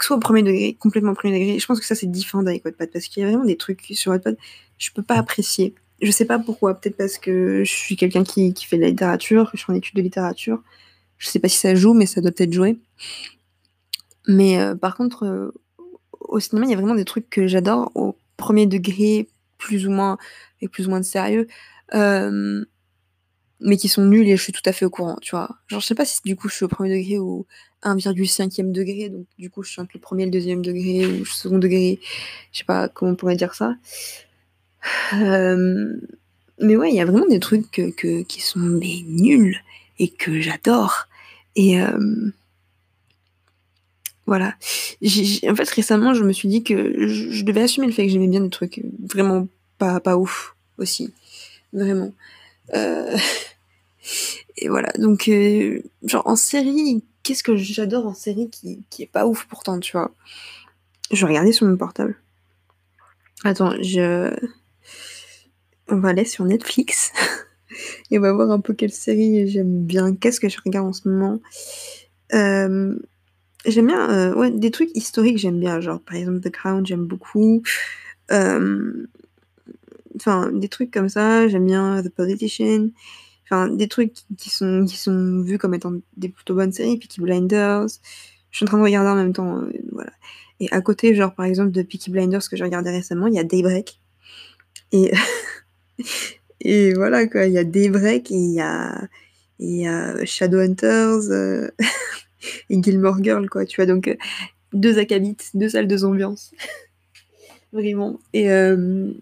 soit 0.00 0.16
au 0.16 0.20
premier 0.20 0.42
degré, 0.42 0.76
complètement 0.78 1.12
au 1.12 1.14
premier 1.14 1.38
degré. 1.38 1.58
Je 1.58 1.66
pense 1.66 1.80
que 1.80 1.86
ça 1.86 1.94
c'est 1.94 2.10
différent 2.10 2.44
avec 2.46 2.64
Wattpad 2.64 2.90
parce 2.92 3.06
qu'il 3.06 3.22
y 3.22 3.26
a 3.26 3.30
vraiment 3.30 3.46
des 3.46 3.56
trucs 3.56 3.80
sur 3.92 4.12
Wattpad 4.12 4.36
je 4.78 4.90
peux 4.90 5.02
pas 5.02 5.16
apprécier. 5.16 5.74
Je 6.02 6.10
sais 6.10 6.24
pas 6.24 6.38
pourquoi, 6.38 6.74
peut-être 6.74 6.96
parce 6.96 7.18
que 7.18 7.64
je 7.64 7.72
suis 7.72 7.96
quelqu'un 7.96 8.24
qui, 8.24 8.52
qui 8.52 8.66
fait 8.66 8.76
de 8.76 8.82
la 8.82 8.88
littérature, 8.88 9.50
je 9.54 9.58
suis 9.58 9.72
en 9.72 9.76
études 9.76 9.96
de 9.96 10.02
littérature. 10.02 10.60
Je 11.18 11.28
sais 11.28 11.38
pas 11.38 11.48
si 11.48 11.58
ça 11.58 11.74
joue, 11.74 11.94
mais 11.94 12.06
ça 12.06 12.20
doit 12.20 12.32
peut-être 12.32 12.52
jouer. 12.52 12.78
Mais 14.26 14.58
euh, 14.60 14.74
par 14.74 14.96
contre, 14.96 15.24
euh, 15.24 15.52
au 16.20 16.40
cinéma, 16.40 16.66
il 16.66 16.70
y 16.70 16.74
a 16.74 16.76
vraiment 16.76 16.94
des 16.94 17.04
trucs 17.04 17.28
que 17.28 17.46
j'adore 17.46 17.90
au 17.94 18.16
premier 18.36 18.66
degré, 18.66 19.28
plus 19.58 19.86
ou 19.86 19.90
moins, 19.90 20.18
avec 20.60 20.72
plus 20.72 20.86
ou 20.86 20.90
moins 20.90 21.00
de 21.00 21.04
sérieux, 21.04 21.46
euh, 21.94 22.64
mais 23.60 23.76
qui 23.76 23.88
sont 23.88 24.04
nuls 24.04 24.28
et 24.28 24.36
je 24.36 24.42
suis 24.42 24.52
tout 24.52 24.62
à 24.64 24.72
fait 24.72 24.84
au 24.84 24.90
courant, 24.90 25.16
tu 25.20 25.30
vois. 25.32 25.56
Genre, 25.68 25.80
je 25.80 25.86
sais 25.86 25.94
pas 25.94 26.04
si 26.04 26.20
du 26.24 26.36
coup 26.36 26.48
je 26.48 26.56
suis 26.56 26.64
au 26.64 26.68
premier 26.68 26.98
degré 26.98 27.18
ou 27.18 27.46
1,5e 27.82 28.72
degré, 28.72 29.10
donc 29.10 29.26
du 29.38 29.50
coup 29.50 29.62
je 29.62 29.70
suis 29.70 29.80
entre 29.80 29.92
le 29.94 30.00
premier 30.00 30.22
et 30.24 30.26
le 30.26 30.32
deuxième 30.32 30.62
degré 30.62 31.06
ou 31.06 31.18
le 31.20 31.24
second 31.24 31.58
degré, 31.58 32.00
je 32.52 32.58
sais 32.58 32.64
pas 32.64 32.88
comment 32.88 33.12
on 33.12 33.16
pourrait 33.16 33.36
dire 33.36 33.54
ça. 33.54 33.74
mais 35.12 36.76
ouais, 36.76 36.90
il 36.90 36.94
y 36.94 37.00
a 37.00 37.04
vraiment 37.04 37.26
des 37.26 37.40
trucs 37.40 37.70
que, 37.70 38.22
qui 38.22 38.40
sont 38.40 38.60
nuls 38.60 39.60
et 39.98 40.08
que 40.08 40.40
j'adore. 40.40 41.08
Et 41.56 41.80
euh, 41.80 42.30
voilà. 44.26 44.54
en 45.02 45.54
fait, 45.54 45.70
récemment, 45.70 46.14
je 46.14 46.24
me 46.24 46.32
suis 46.32 46.48
dit 46.48 46.62
que 46.62 47.06
je, 47.08 47.44
devais 47.44 47.62
assumer 47.62 47.86
le 47.86 47.92
fait 47.92 48.06
que 48.06 48.12
j'aimais 48.12 48.28
bien 48.28 48.40
des 48.40 48.50
trucs 48.50 48.82
vraiment 49.02 49.48
pas, 49.78 50.00
pas 50.00 50.16
ouf 50.16 50.54
aussi. 50.78 51.12
Vraiment. 51.72 52.12
Euh, 52.74 53.16
et 54.56 54.68
voilà. 54.68 54.90
Donc, 54.98 55.28
euh, 55.28 55.82
genre 56.04 56.26
en 56.26 56.36
série, 56.36 57.02
qu'est-ce 57.22 57.42
que 57.42 57.56
j'adore 57.56 58.06
en 58.06 58.14
série 58.14 58.48
qui, 58.50 58.80
qui 58.90 59.02
est 59.02 59.10
pas 59.10 59.26
ouf 59.26 59.46
pourtant, 59.48 59.78
tu 59.78 59.92
vois? 59.92 60.10
Je 61.12 61.26
regardais 61.26 61.52
sur 61.52 61.66
mon 61.66 61.76
portable. 61.76 62.16
Attends, 63.44 63.74
je. 63.82 64.34
On 65.88 65.96
va 65.96 66.08
aller 66.10 66.24
sur 66.24 66.44
Netflix. 66.44 67.12
et 68.10 68.18
on 68.18 68.22
va 68.22 68.32
voir 68.32 68.50
un 68.50 68.60
peu 68.60 68.74
quelle 68.74 68.92
série 68.92 69.48
j'aime 69.48 69.84
bien. 69.84 70.14
Qu'est-ce 70.14 70.40
que 70.40 70.48
je 70.48 70.58
regarde 70.64 70.86
en 70.86 70.92
ce 70.92 71.08
moment? 71.08 71.40
Euh, 72.34 72.96
J'aime 73.66 73.86
bien 73.86 74.10
euh, 74.10 74.34
ouais, 74.34 74.50
des 74.50 74.70
trucs 74.70 74.90
historiques, 74.94 75.38
j'aime 75.38 75.58
bien. 75.58 75.80
Genre, 75.80 76.00
par 76.00 76.16
exemple, 76.16 76.40
The 76.40 76.50
Crown, 76.50 76.84
j'aime 76.84 77.06
beaucoup. 77.06 77.62
Euh, 78.30 79.06
enfin, 80.16 80.50
des 80.52 80.68
trucs 80.68 80.90
comme 80.90 81.08
ça, 81.08 81.48
j'aime 81.48 81.66
bien 81.66 82.02
The 82.02 82.10
Politician. 82.10 82.90
Enfin, 83.44 83.68
des 83.68 83.88
trucs 83.88 84.14
qui 84.36 84.50
sont, 84.50 84.84
qui 84.86 84.96
sont 84.96 85.42
vus 85.42 85.58
comme 85.58 85.74
étant 85.74 85.94
des 86.16 86.28
plutôt 86.28 86.54
bonnes 86.54 86.72
séries. 86.72 86.98
Peaky 86.98 87.22
Blinders. 87.22 87.86
Je 88.50 88.56
suis 88.56 88.64
en 88.64 88.68
train 88.68 88.78
de 88.78 88.84
regarder 88.84 89.10
en 89.10 89.16
même 89.16 89.32
temps. 89.32 89.62
voilà. 89.92 90.12
Et 90.60 90.70
à 90.70 90.80
côté, 90.82 91.14
genre, 91.14 91.34
par 91.34 91.46
exemple, 91.46 91.70
de 91.70 91.82
Peaky 91.82 92.10
Blinders 92.10 92.48
que 92.48 92.56
j'ai 92.56 92.64
regardé 92.64 92.90
récemment, 92.90 93.26
il 93.28 93.34
y 93.34 93.38
a 93.38 93.44
Daybreak. 93.44 94.00
Et, 94.92 95.10
et 96.64 96.94
voilà 96.94 97.26
quoi, 97.26 97.44
il 97.46 97.52
y 97.52 97.58
a 97.58 97.64
Daybreak 97.64 98.30
et 98.30 98.34
il 98.34 98.54
y 98.54 98.60
a, 98.60 99.06
il 99.58 99.76
y 99.82 99.86
a 99.86 100.24
Shadowhunters 100.24 101.30
euh, 101.30 101.70
et 102.70 102.82
Gilmore 102.82 103.22
Girl, 103.22 103.48
quoi, 103.48 103.64
tu 103.66 103.76
vois. 103.76 103.86
Donc, 103.86 104.08
euh, 104.08 104.16
deux 104.72 104.98
akabites, 104.98 105.50
deux 105.54 105.68
salles, 105.68 105.86
deux 105.86 106.04
ambiances. 106.04 106.52
Vraiment. 107.72 108.18
Et, 108.32 108.50
euh, 108.50 109.12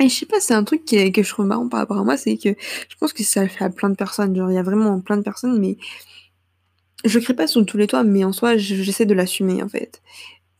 et 0.00 0.08
je 0.08 0.14
sais 0.14 0.26
pas, 0.26 0.40
c'est 0.40 0.54
un 0.54 0.64
truc 0.64 0.84
qui 0.84 1.12
que 1.12 1.22
je 1.22 1.28
trouve 1.28 1.46
marrant 1.46 1.68
par 1.68 1.80
rapport 1.80 1.98
à 1.98 2.04
moi, 2.04 2.16
c'est 2.16 2.36
que 2.36 2.50
je 2.50 2.96
pense 2.98 3.12
que 3.12 3.22
ça 3.22 3.46
fait 3.48 3.64
à 3.64 3.70
plein 3.70 3.90
de 3.90 3.96
personnes. 3.96 4.34
Genre, 4.34 4.50
il 4.50 4.54
y 4.54 4.58
a 4.58 4.62
vraiment 4.62 5.00
plein 5.00 5.16
de 5.16 5.22
personnes, 5.22 5.58
mais 5.58 5.76
je 7.04 7.18
crie 7.18 7.34
pas 7.34 7.46
sur 7.46 7.64
tous 7.64 7.76
les 7.76 7.86
toits, 7.86 8.04
mais 8.04 8.24
en 8.24 8.32
soi, 8.32 8.56
j'essaie 8.56 9.06
de 9.06 9.14
l'assumer, 9.14 9.62
en 9.62 9.68
fait. 9.68 10.02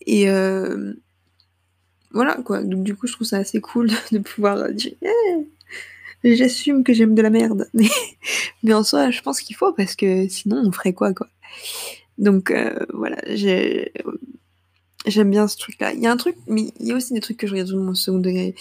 Et 0.07 0.31
euh, 0.31 0.95
voilà, 2.13 2.37
quoi. 2.37 2.63
Donc, 2.63 2.83
du 2.83 2.95
coup, 2.95 3.07
je 3.07 3.13
trouve 3.13 3.27
ça 3.27 3.39
assez 3.39 3.61
cool 3.61 3.91
de 4.13 4.19
pouvoir 4.19 4.71
dire 4.71 4.93
eh, 5.03 6.37
j'assume 6.37 6.85
que 6.85 6.93
j'aime 6.93 7.15
de 7.15 7.23
la 7.23 7.31
merde. 7.31 7.69
Mais, 7.75 7.89
mais 8.63 8.75
en 8.75 8.85
soi, 8.85 9.11
je 9.11 9.23
pense 9.23 9.41
qu'il 9.41 9.57
faut, 9.57 9.73
parce 9.73 9.97
que 9.97 10.29
sinon, 10.29 10.63
on 10.67 10.73
ferait 10.73 10.93
quoi, 10.93 11.15
quoi. 11.15 11.29
Donc, 12.19 12.51
euh, 12.51 12.79
voilà, 12.93 13.17
j'ai. 13.27 13.93
J'aime 15.07 15.31
bien 15.31 15.49
ce 15.49 15.57
truc-là. 15.57 15.95
Il 15.95 16.01
y 16.01 16.07
a 16.07 16.13
un 16.13 16.19
truc, 16.19 16.37
mais 16.47 16.75
il 16.79 16.87
y 16.87 16.93
a 16.93 16.95
aussi 16.95 17.15
des 17.15 17.21
trucs 17.21 17.39
que 17.39 17.47
je 17.47 17.53
regarde 17.53 17.73
au 17.73 17.95
second 17.95 18.19
degré. 18.19 18.55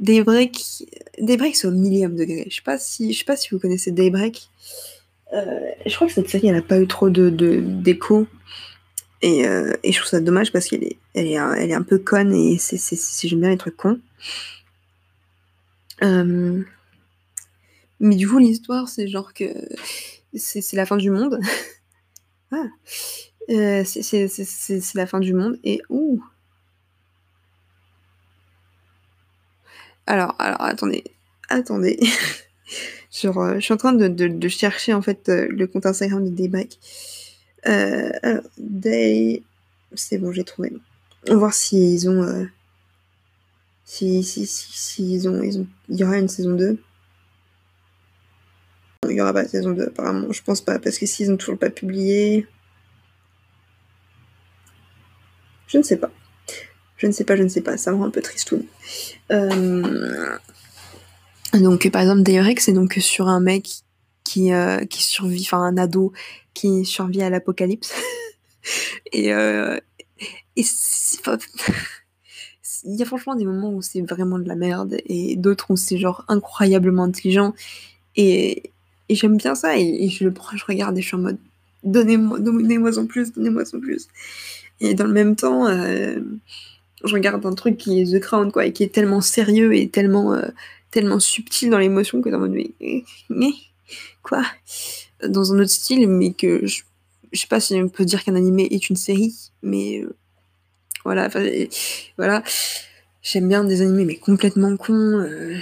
Daybreak, 0.00 0.58
Daybreak 1.20 1.54
c'est 1.54 1.66
au 1.66 1.72
millième 1.72 2.16
degré. 2.16 2.46
Je 2.48 2.56
sais 2.56 2.62
pas 2.62 2.78
si, 2.78 3.12
je 3.12 3.18
sais 3.18 3.24
pas 3.26 3.36
si 3.36 3.50
vous 3.50 3.58
connaissez 3.58 3.92
Daybreak. 3.92 4.48
Euh, 5.34 5.60
je 5.84 5.94
crois 5.94 6.06
que 6.06 6.14
cette 6.14 6.30
série, 6.30 6.48
elle 6.48 6.56
a 6.56 6.62
pas 6.62 6.80
eu 6.80 6.86
trop 6.86 7.10
de 7.10 7.28
d'écho. 7.28 8.26
Et, 9.26 9.48
euh, 9.48 9.72
et, 9.82 9.90
je 9.90 9.98
trouve 9.98 10.10
ça 10.10 10.20
dommage 10.20 10.52
parce 10.52 10.66
qu'elle 10.66 10.84
est, 10.84 10.98
elle 11.14 11.26
est, 11.28 11.74
un 11.74 11.82
peu 11.82 11.96
conne 11.98 12.34
et 12.34 12.58
c'est, 12.58 12.76
j'aime 13.26 13.40
bien 13.40 13.48
les 13.48 13.56
trucs 13.56 13.76
cons. 13.76 13.98
Euh, 16.02 16.62
mais 18.00 18.16
du 18.16 18.28
coup, 18.28 18.38
l'histoire, 18.38 18.86
c'est 18.86 19.08
genre 19.08 19.32
que 19.32 19.46
c'est, 20.34 20.70
la 20.74 20.84
fin 20.84 20.98
du 20.98 21.08
monde. 21.08 21.40
ah. 22.52 22.66
c'est, 23.48 24.94
la 24.94 25.06
fin 25.06 25.20
du 25.20 25.32
monde 25.32 25.58
et 25.64 25.80
Alors, 30.06 30.34
alors, 30.38 30.60
attendez, 30.60 31.02
attendez. 31.48 31.98
Euh, 33.24 33.54
je 33.54 33.60
suis 33.60 33.72
en 33.72 33.76
train 33.76 33.92
de, 33.92 34.48
chercher 34.48 34.92
en 34.92 35.02
fait 35.02 35.28
euh, 35.28 35.46
le 35.48 35.66
compte 35.66 35.86
Instagram 35.86 36.24
de 36.24 36.30
Daybreak. 36.30 36.78
Euh, 37.66 38.10
alors, 38.22 38.42
Day, 38.58 39.42
c'est 39.94 40.18
bon, 40.18 40.32
j'ai 40.32 40.44
trouvé. 40.44 40.72
On 41.28 41.32
va 41.32 41.38
voir 41.38 41.54
s'ils 41.54 42.08
ont, 42.08 42.22
euh, 42.22 42.44
si, 43.84 44.22
si, 44.22 44.46
si, 44.46 44.72
si, 44.72 45.14
ils 45.14 45.28
ont, 45.28 45.42
ils 45.42 45.58
ont, 45.58 45.66
il 45.88 45.96
y 45.96 46.04
aura 46.04 46.18
une 46.18 46.28
saison 46.28 46.54
2. 46.54 46.78
il 49.08 49.16
y 49.16 49.20
aura 49.20 49.32
pas 49.32 49.44
de 49.44 49.48
saison 49.48 49.72
2 49.72 49.84
apparemment, 49.84 50.32
je 50.32 50.42
pense 50.42 50.60
pas, 50.60 50.78
parce 50.78 50.98
que 50.98 51.06
s'ils 51.06 51.30
ont 51.30 51.36
toujours 51.36 51.58
pas 51.58 51.70
publié, 51.70 52.46
je 55.66 55.78
ne 55.78 55.82
sais 55.82 55.96
pas. 55.96 56.10
Je 56.96 57.06
ne 57.06 57.12
sais 57.12 57.24
pas, 57.24 57.36
je 57.36 57.42
ne 57.42 57.48
sais 57.48 57.60
pas, 57.60 57.76
ça 57.76 57.90
me 57.90 57.96
rend 57.96 58.06
un 58.06 58.10
peu 58.10 58.22
tristoun. 58.22 58.64
Euh... 59.30 60.38
Donc 61.52 61.88
par 61.90 62.02
exemple 62.02 62.22
Dayrek 62.22 62.60
c'est 62.60 62.72
donc 62.72 62.94
sur 63.00 63.28
un 63.28 63.40
mec 63.40 63.68
qui, 64.24 64.52
euh, 64.52 64.84
qui 64.84 65.02
survit, 65.02 65.42
enfin 65.42 65.62
un 65.62 65.76
ado 65.76 66.12
qui 66.54 66.84
survit 66.84 67.22
à 67.22 67.30
l'apocalypse. 67.30 67.92
et 69.12 69.32
euh, 69.32 69.78
et 70.56 70.62
il 72.84 72.96
y 72.96 73.02
a 73.02 73.04
franchement 73.04 73.34
des 73.34 73.44
moments 73.44 73.72
où 73.72 73.82
c'est 73.82 74.00
vraiment 74.02 74.38
de 74.38 74.48
la 74.48 74.56
merde 74.56 74.96
et 75.06 75.36
d'autres 75.36 75.70
où 75.70 75.76
c'est 75.76 75.98
genre 75.98 76.24
incroyablement 76.28 77.04
intelligent 77.04 77.54
et, 78.16 78.70
j'aime 79.10 79.36
bien 79.36 79.54
ça 79.54 79.78
et, 79.78 80.08
je 80.08 80.26
regarde 80.66 80.96
et 80.96 81.02
je 81.02 81.06
suis 81.06 81.16
en 81.16 81.20
mode 81.20 81.38
donnez-moi 81.82 82.38
donnez-moi 82.40 82.98
en 82.98 83.06
plus, 83.06 83.32
donnez-moi 83.32 83.64
en 83.74 83.80
plus. 83.80 84.08
Et 84.80 84.94
dans 84.94 85.06
le 85.06 85.12
même 85.12 85.36
temps, 85.36 85.66
euh, 85.66 86.18
je 87.04 87.14
regarde 87.14 87.44
un 87.46 87.54
truc 87.54 87.76
qui 87.76 88.00
est 88.00 88.12
The 88.12 88.20
Crown, 88.20 88.50
quoi, 88.50 88.66
et 88.66 88.72
qui 88.72 88.82
est 88.82 88.92
tellement 88.92 89.20
sérieux 89.20 89.74
et 89.74 89.88
tellement, 89.88 90.34
euh, 90.34 90.48
tellement 90.90 91.20
subtil 91.20 91.70
dans 91.70 91.78
l'émotion 91.78 92.20
que 92.20 92.28
dans 92.28 92.38
mode, 92.38 92.56
mais, 93.30 93.52
quoi 94.22 94.42
Dans 95.26 95.52
un 95.52 95.58
autre 95.58 95.70
style, 95.70 96.08
mais 96.08 96.32
que 96.32 96.66
je, 96.66 96.82
je 97.32 97.40
sais 97.40 97.46
pas 97.46 97.60
si 97.60 97.74
on 97.74 97.88
peut 97.88 98.04
dire 98.04 98.24
qu'un 98.24 98.34
animé 98.34 98.68
est 98.70 98.88
une 98.88 98.96
série, 98.96 99.34
mais 99.62 100.00
euh, 100.00 100.14
voilà, 101.04 101.28
voilà. 102.16 102.42
J'aime 103.22 103.48
bien 103.48 103.64
des 103.64 103.80
animés, 103.80 104.04
mais 104.04 104.16
complètement 104.16 104.76
cons. 104.76 104.92
Euh, 104.92 105.56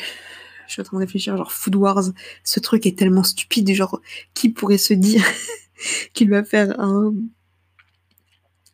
je 0.66 0.72
suis 0.72 0.82
en 0.82 0.85
train 0.85 0.96
de 0.96 1.02
réfléchir, 1.02 1.37
genre 1.37 1.52
Food 1.52 1.76
Wars, 1.76 2.04
ce 2.44 2.61
truc 2.61 2.87
est 2.87 2.98
tellement 2.98 3.22
stupide, 3.22 3.72
genre, 3.72 4.00
qui 4.35 4.48
pourrait 4.48 4.78
se 4.78 4.94
dire 4.94 5.24
qu'il 6.14 6.30
va 6.30 6.44
faire 6.44 6.78
un, 6.80 7.12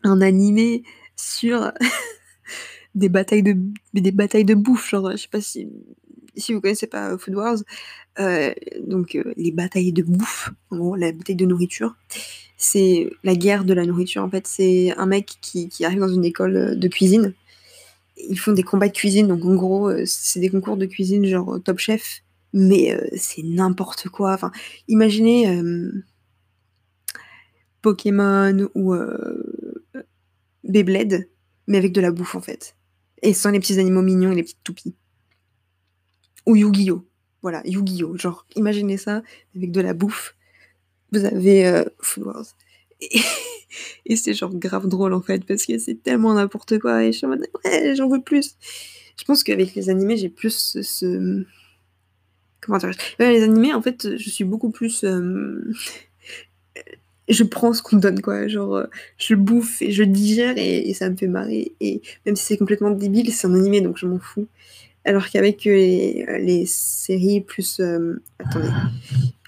un 0.04 0.20
animé 0.20 0.82
sur 1.16 1.72
des 2.94 3.08
batailles 3.08 3.42
de 3.42 3.56
des 3.94 4.12
batailles 4.12 4.44
de 4.44 4.54
bouffe 4.54 4.90
genre 4.90 5.10
je 5.12 5.16
sais 5.16 5.28
pas 5.28 5.40
si 5.40 5.68
si 6.38 6.52
vous 6.52 6.60
connaissez 6.60 6.86
pas 6.86 7.16
Food 7.18 7.34
Wars 7.34 7.58
euh, 8.20 8.52
donc 8.80 9.14
euh, 9.14 9.32
les 9.36 9.52
batailles 9.52 9.92
de 9.92 10.02
bouffe 10.02 10.50
en 10.70 10.78
gros 10.78 10.96
la 10.96 11.12
bataille 11.12 11.36
de 11.36 11.46
nourriture 11.46 11.94
c'est 12.56 13.10
la 13.22 13.36
guerre 13.36 13.64
de 13.64 13.74
la 13.74 13.86
nourriture 13.86 14.22
en 14.24 14.30
fait 14.30 14.46
c'est 14.46 14.92
un 14.96 15.06
mec 15.06 15.36
qui, 15.40 15.68
qui, 15.68 15.84
arrive 15.84 16.00
dans 16.00 16.08
une 16.08 16.24
école 16.24 16.76
de 16.76 16.88
cuisine. 16.88 17.34
Ils 18.16 18.38
font 18.38 18.50
des 18.50 18.64
combats 18.64 18.88
de 18.88 18.92
cuisine 18.92 19.28
donc 19.28 19.44
en 19.44 19.54
gros 19.54 19.88
euh, 19.88 20.02
c'est 20.06 20.40
des 20.40 20.48
concours 20.48 20.76
de 20.76 20.86
cuisine 20.86 21.24
genre 21.26 21.60
top 21.62 21.78
chef 21.78 22.22
mais 22.52 22.98
c'est 23.14 23.42
n'importe 23.42 24.08
quoi. 24.08 24.32
Enfin 24.32 24.50
imaginez 24.88 25.62
Pokémon 27.82 28.68
ou 28.74 28.94
Beyblade 30.64 31.28
mais 31.68 31.78
avec 31.78 31.92
de 31.92 32.00
la 32.00 32.10
bouffe 32.10 32.34
en 32.34 32.40
fait. 32.40 32.74
Et 33.22 33.34
sans 33.34 33.50
les 33.50 33.60
petits 33.60 33.78
animaux 33.78 34.02
mignons 34.02 34.32
et 34.32 34.34
les 34.34 34.42
petites 34.42 34.64
toupies. 34.64 34.94
Ou 36.48 36.56
Yu-Gi-Oh! 36.56 37.04
Voilà, 37.42 37.60
Yu-Gi-Oh! 37.66 38.16
Genre, 38.16 38.46
imaginez 38.56 38.96
ça 38.96 39.22
avec 39.54 39.70
de 39.70 39.80
la 39.82 39.92
bouffe. 39.92 40.34
Vous 41.12 41.24
avez 41.26 41.66
euh, 41.66 41.84
Wars. 42.16 42.46
Et, 44.06 44.16
c'est 44.16 44.32
genre 44.32 44.54
grave 44.54 44.88
drôle 44.88 45.12
en 45.12 45.20
fait, 45.20 45.44
parce 45.44 45.66
que 45.66 45.76
c'est 45.76 46.02
tellement 46.02 46.32
n'importe 46.34 46.78
quoi. 46.78 47.04
Et 47.04 47.12
je 47.12 47.18
suis 47.18 47.26
en 47.26 47.30
mode, 47.30 47.46
ouais, 47.64 47.94
j'en 47.94 48.08
veux 48.08 48.22
plus. 48.22 48.56
Je 49.18 49.24
pense 49.24 49.44
qu'avec 49.44 49.74
les 49.74 49.90
animés, 49.90 50.16
j'ai 50.16 50.30
plus 50.30 50.78
ce. 50.80 51.44
Comment 52.62 52.78
dire 52.78 52.92
Les 53.18 53.42
animés, 53.42 53.74
en 53.74 53.82
fait, 53.82 54.16
je 54.16 54.30
suis 54.30 54.44
beaucoup 54.44 54.70
plus. 54.70 55.04
Euh, 55.04 55.70
je 57.28 57.44
prends 57.44 57.74
ce 57.74 57.82
qu'on 57.82 57.96
me 57.96 58.00
donne, 58.00 58.22
quoi. 58.22 58.48
Genre, 58.48 58.74
euh, 58.76 58.86
je 59.18 59.34
bouffe 59.34 59.82
et 59.82 59.92
je 59.92 60.02
digère 60.02 60.54
et, 60.56 60.94
ça 60.94 61.10
me 61.10 61.16
fait 61.16 61.28
marrer. 61.28 61.74
Et 61.80 62.00
même 62.24 62.36
si 62.36 62.46
c'est 62.46 62.56
complètement 62.56 62.90
débile, 62.90 63.32
c'est 63.32 63.46
un 63.46 63.54
animé, 63.54 63.82
donc 63.82 63.98
je 63.98 64.06
m'en 64.06 64.18
fous. 64.18 64.48
Alors 65.08 65.28
qu'avec 65.28 65.64
les, 65.64 66.26
les, 66.40 66.66
séries 66.66 67.40
plus... 67.40 67.80
Euh, 67.80 68.20
attendez. 68.38 68.68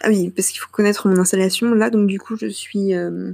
Ah 0.03 0.09
oui, 0.09 0.31
parce 0.31 0.49
qu'il 0.49 0.61
faut 0.61 0.71
connaître 0.71 1.09
mon 1.09 1.19
installation. 1.19 1.75
Là, 1.75 1.91
donc 1.91 2.07
du 2.07 2.19
coup, 2.19 2.37
je 2.37 2.47
suis 2.47 2.95
euh, 2.95 3.33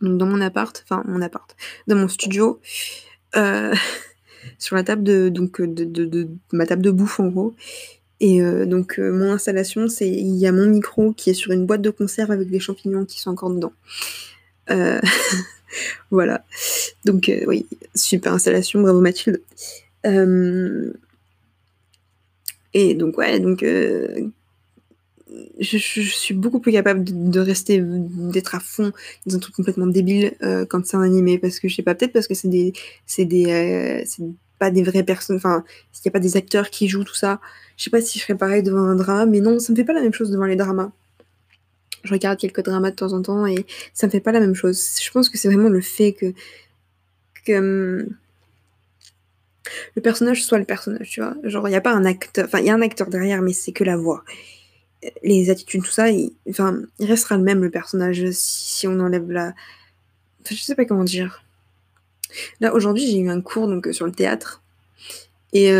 dans 0.00 0.26
mon 0.26 0.40
appart, 0.40 0.82
enfin 0.84 1.04
mon 1.06 1.20
appart, 1.20 1.54
dans 1.86 1.96
mon 1.96 2.08
studio, 2.08 2.60
sur 4.58 4.76
la 4.76 4.82
table 4.82 5.02
de, 5.02 5.28
donc, 5.28 5.60
de, 5.60 6.28
ma 6.52 6.66
table 6.66 6.82
de 6.82 6.90
bouffe, 6.90 7.20
en 7.20 7.28
gros. 7.28 7.54
Et 8.20 8.42
euh, 8.42 8.66
donc 8.66 8.98
euh, 8.98 9.12
mon 9.12 9.30
installation, 9.30 9.88
c'est 9.88 10.08
il 10.08 10.36
y 10.36 10.46
a 10.46 10.52
mon 10.52 10.66
micro 10.66 11.12
qui 11.12 11.30
est 11.30 11.34
sur 11.34 11.52
une 11.52 11.66
boîte 11.66 11.82
de 11.82 11.90
conserve 11.90 12.32
avec 12.32 12.50
des 12.50 12.58
champignons 12.58 13.04
qui 13.04 13.20
sont 13.20 13.30
encore 13.30 13.50
dedans. 13.50 13.72
Euh, 14.70 15.00
voilà. 16.10 16.44
Donc 17.04 17.30
oui, 17.46 17.66
super 17.94 18.32
installation, 18.32 18.80
bravo 18.80 19.00
Mathilde. 19.00 19.40
Et 22.74 22.94
donc 22.94 23.18
ouais, 23.18 23.40
donc 23.40 23.62
je, 25.60 25.78
suis 25.78 26.34
beaucoup 26.34 26.60
plus 26.60 26.72
capable 26.72 27.04
de, 27.04 27.40
rester, 27.40 27.82
d'être 27.82 28.54
à 28.54 28.60
fond 28.60 28.92
dans 29.26 29.36
un 29.36 29.38
truc 29.38 29.54
complètement 29.54 29.86
débile 29.86 30.34
quand 30.68 30.86
c'est 30.86 30.96
un 30.96 31.02
animé, 31.02 31.38
parce 31.38 31.60
que 31.60 31.68
je 31.68 31.74
sais 31.74 31.82
pas, 31.82 31.94
peut-être 31.94 32.12
parce 32.12 32.26
que 32.26 32.34
c'est 32.34 32.48
des, 32.48 32.72
c'est 33.06 33.24
des, 33.24 34.04
c'est 34.06 34.22
pas 34.58 34.70
des 34.70 34.82
vraies 34.82 35.04
personnes, 35.04 35.36
enfin, 35.36 35.64
s'il 35.92 36.02
n'y 36.06 36.10
a 36.10 36.12
pas 36.12 36.20
des 36.20 36.36
acteurs 36.36 36.70
qui 36.70 36.88
jouent 36.88 37.04
tout 37.04 37.14
ça, 37.14 37.40
je 37.76 37.84
sais 37.84 37.90
pas 37.90 38.00
si 38.00 38.18
je 38.18 38.24
ferais 38.24 38.36
pareil 38.36 38.62
devant 38.62 38.82
un 38.82 38.96
drama, 38.96 39.26
mais 39.26 39.40
non, 39.40 39.58
ça 39.58 39.72
me 39.72 39.76
fait 39.76 39.84
pas 39.84 39.92
la 39.92 40.02
même 40.02 40.12
chose 40.12 40.30
devant 40.30 40.46
les 40.46 40.56
dramas. 40.56 40.90
Je 42.04 42.12
regarde 42.12 42.38
quelques 42.38 42.64
dramas 42.64 42.90
de 42.90 42.96
temps 42.96 43.12
en 43.12 43.22
temps 43.22 43.46
et 43.46 43.66
ça 43.92 44.06
me 44.06 44.10
fait 44.10 44.20
pas 44.20 44.32
la 44.32 44.40
même 44.40 44.54
chose. 44.54 44.80
Je 45.00 45.10
pense 45.10 45.28
que 45.28 45.38
c'est 45.38 45.48
vraiment 45.48 45.68
le 45.68 45.80
fait 45.80 46.12
que, 46.12 46.32
que 47.44 47.52
hum, 47.58 48.16
le 49.94 50.02
personnage 50.02 50.44
soit 50.44 50.58
le 50.58 50.64
personnage, 50.64 51.10
tu 51.10 51.20
vois. 51.20 51.34
Genre, 51.44 51.68
il 51.68 51.70
n'y 51.70 51.76
a 51.76 51.80
pas 51.80 51.92
un 51.92 52.04
acteur, 52.04 52.46
enfin, 52.46 52.60
il 52.60 52.66
y 52.66 52.70
a 52.70 52.74
un 52.74 52.82
acteur 52.82 53.08
derrière, 53.08 53.42
mais 53.42 53.52
c'est 53.52 53.72
que 53.72 53.84
la 53.84 53.96
voix. 53.96 54.24
Les 55.22 55.50
attitudes, 55.50 55.84
tout 55.84 55.90
ça, 55.90 56.10
il, 56.10 56.32
enfin, 56.48 56.80
il 56.98 57.06
restera 57.06 57.36
le 57.36 57.42
même, 57.42 57.62
le 57.62 57.70
personnage, 57.70 58.24
si, 58.32 58.86
on 58.86 58.98
enlève 59.00 59.30
la. 59.30 59.54
Enfin, 60.42 60.54
je 60.54 60.62
sais 60.62 60.74
pas 60.74 60.84
comment 60.84 61.04
dire. 61.04 61.44
Là, 62.60 62.74
aujourd'hui, 62.74 63.06
j'ai 63.06 63.18
eu 63.18 63.30
un 63.30 63.40
cours 63.40 63.68
donc, 63.68 63.88
sur 63.92 64.06
le 64.06 64.12
théâtre. 64.12 64.62
Et 65.52 65.70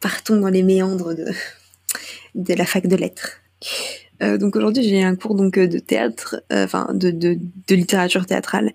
partons 0.00 0.36
dans 0.36 0.48
les 0.48 0.62
méandres 0.62 1.14
de, 1.14 1.26
de 2.34 2.54
la 2.54 2.66
fac 2.66 2.86
de 2.86 2.96
lettres. 2.96 3.40
donc 4.20 4.56
aujourd'hui 4.56 4.82
j'ai 4.82 5.02
un 5.02 5.16
cours 5.16 5.34
donc 5.34 5.58
de 5.58 5.78
théâtre, 5.78 6.42
enfin 6.50 6.88
de, 6.92 7.10
de, 7.10 7.74
littérature 7.74 8.26
théâtrale, 8.26 8.72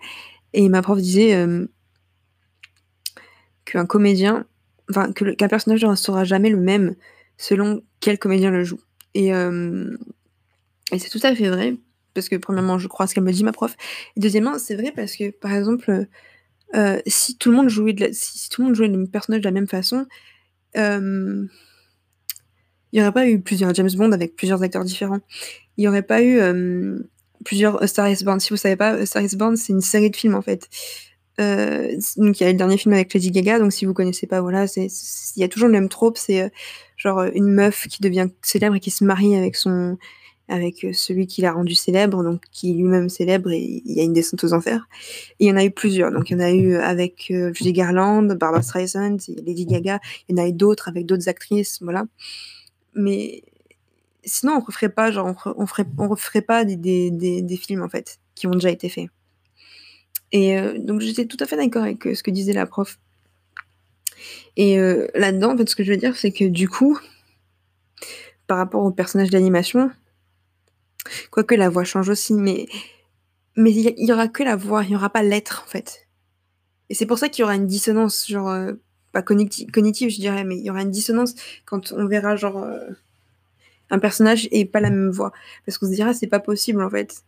et 0.53 0.67
ma 0.69 0.81
prof 0.81 0.99
disait 0.99 1.35
qu'un 3.69 3.85
comédien, 3.85 4.45
enfin 4.89 5.11
qu'un 5.11 5.47
personnage 5.47 5.85
ne 5.85 5.95
sera 5.95 6.23
jamais 6.23 6.49
le 6.49 6.57
même 6.57 6.95
selon 7.37 7.81
quel 7.99 8.17
comédien 8.17 8.51
le 8.51 8.63
joue. 8.63 8.79
Et, 9.13 9.33
euh, 9.33 9.95
et 10.91 10.99
c'est 10.99 11.09
tout 11.09 11.25
à 11.25 11.35
fait 11.35 11.49
vrai, 11.49 11.75
parce 12.13 12.29
que 12.29 12.35
premièrement, 12.35 12.77
je 12.77 12.87
crois 12.87 13.07
ce 13.07 13.13
qu'elle 13.13 13.23
me 13.23 13.31
dit, 13.31 13.43
ma 13.43 13.51
prof. 13.51 13.75
Et 14.15 14.19
deuxièmement, 14.19 14.59
c'est 14.59 14.75
vrai 14.75 14.91
parce 14.95 15.15
que, 15.15 15.31
par 15.31 15.53
exemple, 15.53 16.07
euh, 16.75 17.01
si 17.07 17.37
tout 17.37 17.51
le 17.51 17.57
monde 17.57 17.69
jouait 17.69 17.93
de 17.93 18.09
si, 18.11 18.49
tout 18.49 18.61
le 18.61 18.67
monde 18.67 18.75
jouait 18.75 18.87
le 18.87 19.05
personnage 19.07 19.41
de 19.41 19.45
la 19.45 19.51
même 19.51 19.67
façon, 19.67 20.05
euh, 20.77 21.45
il 22.91 22.95
n'y 22.95 23.01
aurait 23.01 23.13
pas 23.13 23.27
eu 23.27 23.39
plusieurs 23.39 23.73
James 23.75 23.89
Bond 23.95 24.11
avec 24.11 24.35
plusieurs 24.35 24.61
acteurs 24.63 24.83
différents. 24.83 25.19
Il 25.77 25.81
n'y 25.81 25.87
aurait 25.87 26.03
pas 26.03 26.23
eu 26.23 26.39
plusieurs 27.45 27.87
Star 27.87 28.09
is 28.09 28.23
Born. 28.23 28.39
Si 28.39 28.49
vous 28.49 28.57
savez 28.57 28.75
pas, 28.75 29.05
Star 29.05 29.21
is 29.21 29.35
Born, 29.35 29.55
c'est 29.55 29.73
une 29.73 29.81
série 29.81 30.09
de 30.09 30.15
films 30.15 30.33
en 30.33 30.41
fait. 30.41 30.67
Euh, 31.39 31.95
donc 32.17 32.39
il 32.39 32.43
y 32.43 32.45
a 32.45 32.51
le 32.51 32.57
dernier 32.57 32.77
film 32.77 32.93
avec 32.93 33.13
Lady 33.13 33.31
Gaga, 33.31 33.59
donc 33.59 33.71
si 33.71 33.85
vous 33.85 33.93
connaissez 33.93 34.27
pas, 34.27 34.41
voilà, 34.41 34.65
il 34.75 34.89
y 35.37 35.43
a 35.43 35.47
toujours 35.47 35.67
le 35.67 35.73
même 35.73 35.89
trope, 35.89 36.17
c'est 36.17 36.41
euh, 36.41 36.49
genre 36.97 37.19
euh, 37.19 37.29
une 37.33 37.47
meuf 37.47 37.87
qui 37.87 38.01
devient 38.01 38.27
célèbre 38.41 38.75
et 38.75 38.79
qui 38.79 38.91
se 38.91 39.03
marie 39.03 39.35
avec 39.35 39.55
son 39.55 39.97
avec 40.49 40.87
celui 40.93 41.27
qui 41.27 41.41
l'a 41.41 41.51
rendu 41.51 41.75
célèbre, 41.75 42.23
donc 42.23 42.41
qui 42.51 42.73
lui-même 42.73 43.07
célèbre 43.07 43.51
et 43.51 43.83
il 43.85 43.93
y 43.93 43.99
a 43.99 44.03
une 44.03 44.13
descente 44.13 44.43
aux 44.43 44.53
enfers. 44.53 44.87
Il 45.39 45.47
y 45.47 45.51
en 45.51 45.55
a 45.55 45.63
eu 45.63 45.69
plusieurs, 45.69 46.11
donc 46.11 46.31
il 46.31 46.33
y 46.33 46.35
en 46.37 46.39
a 46.39 46.51
eu 46.51 46.75
avec 46.77 47.31
Judy 47.53 47.71
Garland, 47.71 48.23
Barbara 48.23 48.63
Streisand, 48.63 49.17
Lady 49.45 49.67
Gaga, 49.67 49.99
il 50.27 50.35
y 50.35 50.41
en 50.41 50.43
a 50.43 50.47
eu 50.47 50.53
d'autres 50.53 50.89
avec 50.89 51.05
d'autres 51.05 51.29
actrices, 51.29 51.77
voilà. 51.83 52.05
Mais 52.95 53.43
sinon 54.25 54.53
on 54.53 54.59
referait 54.59 54.89
pas 54.89 55.11
genre 55.11 55.35
on, 55.55 55.67
ferait 55.67 55.85
on 55.99 56.07
referait 56.07 56.41
pas 56.41 56.65
des, 56.65 56.77
des, 56.77 57.11
des, 57.11 57.43
des 57.43 57.57
films 57.57 57.83
en 57.83 57.89
fait 57.89 58.17
qui 58.33 58.47
ont 58.47 58.51
déjà 58.51 58.71
été 58.71 58.89
faits. 58.89 59.09
Et 60.31 60.57
euh, 60.57 60.77
donc 60.77 61.01
j'étais 61.01 61.25
tout 61.25 61.37
à 61.39 61.45
fait 61.45 61.57
d'accord 61.57 61.83
avec 61.83 62.05
euh, 62.05 62.15
ce 62.15 62.23
que 62.23 62.31
disait 62.31 62.53
la 62.53 62.65
prof. 62.65 62.99
Et 64.57 64.77
euh, 64.77 65.07
là-dedans, 65.15 65.53
en 65.53 65.57
fait, 65.57 65.69
ce 65.69 65.75
que 65.75 65.83
je 65.83 65.91
veux 65.91 65.97
dire, 65.97 66.15
c'est 66.15 66.31
que 66.31 66.45
du 66.45 66.67
coup, 66.67 66.99
par 68.47 68.57
rapport 68.57 68.83
au 68.83 68.91
personnage 68.91 69.29
d'animation, 69.29 69.91
quoique 71.31 71.55
la 71.55 71.69
voix 71.69 71.83
change 71.83 72.09
aussi, 72.09 72.33
mais 72.33 72.67
mais 73.55 73.71
il 73.71 74.05
y, 74.05 74.13
aura 74.13 74.29
que 74.29 74.43
la 74.43 74.55
voix, 74.55 74.83
il 74.83 74.91
y 74.91 74.95
aura 74.95 75.09
pas 75.09 75.23
l'être 75.23 75.63
en 75.65 75.69
fait. 75.69 76.07
Et 76.89 76.93
c'est 76.93 77.05
pour 77.05 77.17
ça 77.17 77.27
qu'il 77.27 77.41
y 77.41 77.43
aura 77.43 77.55
une 77.55 77.67
dissonance, 77.67 78.27
genre 78.27 78.55
pas 79.11 79.21
cognitive, 79.21 80.09
je 80.09 80.19
dirais, 80.19 80.45
mais 80.45 80.57
il 80.57 80.63
y 80.63 80.69
aura 80.69 80.81
une 80.81 80.91
dissonance 80.91 81.35
quand 81.65 81.91
on 81.91 82.07
verra 82.07 82.37
genre 82.37 82.65
un 83.89 83.99
personnage 83.99 84.47
et 84.51 84.65
pas 84.65 84.79
la 84.79 84.91
même 84.91 85.09
voix, 85.09 85.33
parce 85.65 85.77
qu'on 85.77 85.87
se 85.87 85.91
dira 85.91 86.13
c'est 86.13 86.27
pas 86.27 86.39
possible 86.39 86.81
en 86.81 86.89
fait. 86.89 87.23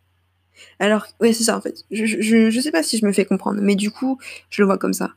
Alors, 0.80 1.08
ouais, 1.20 1.34
c'est 1.34 1.44
ça 1.44 1.58
en 1.58 1.62
fait. 1.62 1.86
Je, 1.92 2.06
je, 2.06 2.60
sais 2.60 2.72
pas 2.72 2.84
si 2.84 2.98
je 2.98 3.06
me 3.06 3.12
fais 3.12 3.26
comprendre, 3.26 3.60
mais 3.62 3.76
du 3.76 3.92
coup, 3.92 4.18
je 4.50 4.62
le 4.62 4.66
vois 4.66 4.78
comme 4.78 4.94
ça. 4.94 5.12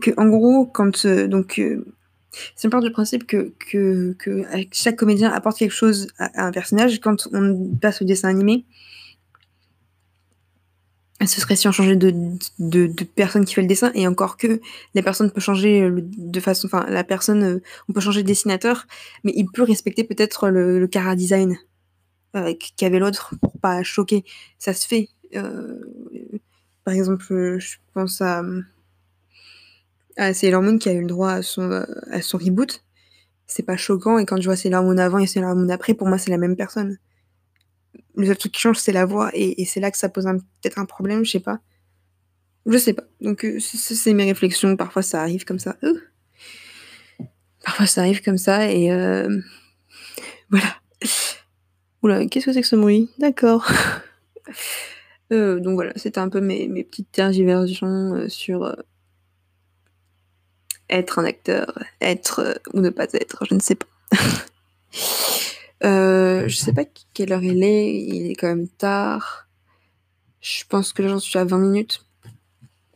Que, 0.00 0.10
en 0.16 0.28
gros, 0.28 0.66
quand. 0.66 1.06
Euh, 1.06 1.26
donc. 1.26 1.58
Euh, 1.58 1.84
c'est 2.54 2.68
part 2.68 2.82
du 2.82 2.90
principe 2.90 3.26
que, 3.26 3.54
que, 3.58 4.14
chaque 4.70 4.96
comédien 4.96 5.32
apporte 5.32 5.56
quelque 5.56 5.72
chose 5.72 6.08
à, 6.18 6.46
un 6.46 6.52
personnage. 6.52 7.00
Quand 7.00 7.28
on 7.32 7.70
passe 7.80 8.02
au 8.02 8.04
dessin 8.04 8.28
animé, 8.28 8.66
ce 11.24 11.40
serait 11.40 11.56
si 11.56 11.66
on 11.66 11.72
changeait 11.72 11.96
de, 11.96 13.04
personne 13.14 13.46
qui 13.46 13.54
fait 13.54 13.62
le 13.62 13.66
dessin, 13.66 13.90
et 13.94 14.06
encore 14.06 14.36
que 14.36 14.60
la 14.94 15.02
personne 15.02 15.30
peut 15.30 15.40
changer 15.40 15.90
de 15.90 16.40
façon. 16.40 16.66
Enfin, 16.66 16.84
la 16.90 17.04
personne. 17.04 17.42
Euh, 17.42 17.62
on 17.88 17.94
peut 17.94 18.00
changer 18.00 18.22
de 18.22 18.28
dessinateur, 18.28 18.86
mais 19.24 19.32
il 19.34 19.46
peut 19.46 19.62
respecter 19.62 20.04
peut-être 20.04 20.50
le, 20.50 20.78
le 20.78 20.86
cara 20.86 21.16
design 21.16 21.58
qu'avait 22.76 22.98
l'autre 22.98 23.34
pas. 23.66 23.82
Ça 24.58 24.72
se 24.72 24.86
fait. 24.86 25.08
Euh, 25.34 25.80
par 26.84 26.94
exemple, 26.94 27.58
je 27.58 27.76
pense 27.94 28.20
à, 28.20 28.42
à 30.16 30.32
Sailor 30.34 30.62
qui 30.78 30.88
a 30.88 30.92
eu 30.92 31.00
le 31.00 31.06
droit 31.06 31.32
à 31.32 31.42
son, 31.42 31.84
à 32.10 32.22
son 32.22 32.38
reboot. 32.38 32.84
C'est 33.46 33.62
pas 33.62 33.76
choquant 33.76 34.18
et 34.18 34.26
quand 34.26 34.40
je 34.40 34.46
vois 34.46 34.56
Sailor 34.56 34.82
Moon 34.82 34.98
avant 34.98 35.18
et 35.18 35.26
Sailor 35.26 35.54
Moon 35.54 35.68
après, 35.68 35.94
pour 35.94 36.08
moi 36.08 36.18
c'est 36.18 36.30
la 36.30 36.38
même 36.38 36.56
personne. 36.56 36.98
Le 38.16 38.26
seul 38.26 38.36
truc 38.36 38.52
qui 38.52 38.60
change 38.60 38.78
c'est 38.78 38.92
la 38.92 39.04
voix 39.04 39.30
et, 39.34 39.64
c'est 39.66 39.80
là 39.80 39.90
que 39.90 39.98
ça 39.98 40.08
pose 40.08 40.24
peut-être 40.24 40.78
un 40.78 40.84
problème, 40.84 41.24
je 41.24 41.32
sais 41.32 41.40
pas. 41.40 41.60
Je 42.66 42.78
sais 42.78 42.92
pas. 42.92 43.04
Donc 43.20 43.44
euh, 43.44 43.58
c'est 43.60 44.14
mes 44.14 44.24
réflexions. 44.24 44.76
Parfois 44.76 45.02
ça 45.02 45.20
arrive 45.22 45.44
comme 45.44 45.60
ça. 45.60 45.76
Parfois 47.64 47.86
ça 47.86 48.00
arrive 48.00 48.22
comme 48.22 48.38
ça 48.38 48.70
et 48.70 48.90
euh, 48.90 49.40
voilà 50.50 50.76
qu'est-ce 52.30 52.46
que 52.46 52.52
c'est 52.52 52.62
que 52.62 52.66
ce 52.66 52.76
bruit? 52.76 53.10
D'accord. 53.18 53.70
Euh, 55.32 55.58
donc 55.58 55.74
voilà, 55.74 55.92
c'était 55.96 56.20
un 56.20 56.28
peu 56.28 56.40
mes, 56.40 56.68
petites 56.84 57.10
tergiversions 57.10 58.14
euh, 58.14 58.28
sur 58.28 58.64
euh, 58.64 58.74
être 60.88 61.18
un 61.18 61.24
acteur, 61.24 61.76
être 62.00 62.60
ou 62.72 62.80
ne 62.80 62.90
pas 62.90 63.06
être, 63.12 63.44
je 63.48 63.54
ne 63.54 63.60
sais 63.60 63.74
pas. 63.74 63.86
je 65.82 66.56
sais 66.56 66.72
pas 66.72 66.84
quelle 67.12 67.32
heure 67.32 67.42
il 67.42 67.64
est, 67.64 67.94
il 67.94 68.30
est 68.30 68.36
quand 68.36 68.46
même 68.46 68.68
tard. 68.68 69.48
Je 70.40 70.62
pense 70.68 70.92
que 70.92 71.08
j'en 71.08 71.18
suis 71.18 71.38
à 71.38 71.44
20 71.44 71.58
minutes. 71.58 72.04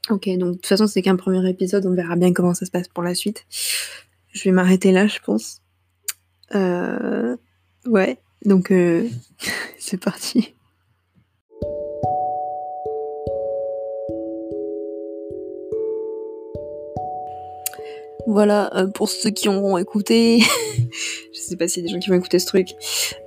Ok, 0.08 0.28
donc 0.38 0.50
de 0.50 0.54
toute 0.54 0.66
façon, 0.66 0.86
c'est 0.86 1.02
qu'un 1.02 1.16
premier 1.16 1.48
épisode, 1.48 1.84
on 1.84 1.94
verra 1.94 2.14
bien 2.14 2.32
comment 2.32 2.54
ça 2.54 2.64
se 2.64 2.70
passe 2.70 2.86
pour 2.86 3.02
la 3.02 3.16
suite. 3.16 3.44
Je 4.32 4.44
vais 4.44 4.52
m'arrêter 4.52 4.92
là, 4.92 5.08
je 5.08 5.18
pense. 5.18 5.62
ouais. 7.86 8.18
Donc 8.44 8.70
euh, 8.70 9.08
c'est 9.78 10.00
parti. 10.00 10.54
Voilà, 18.26 18.70
euh, 18.76 18.86
pour 18.86 19.08
ceux 19.08 19.30
qui 19.30 19.48
auront 19.48 19.76
écouté, 19.78 20.40
je 21.32 21.40
sais 21.40 21.56
pas 21.56 21.66
s'il 21.66 21.82
y 21.82 21.86
a 21.86 21.88
des 21.88 21.94
gens 21.94 21.98
qui 21.98 22.10
vont 22.10 22.16
écouter 22.16 22.38
ce 22.38 22.46
truc, 22.46 22.68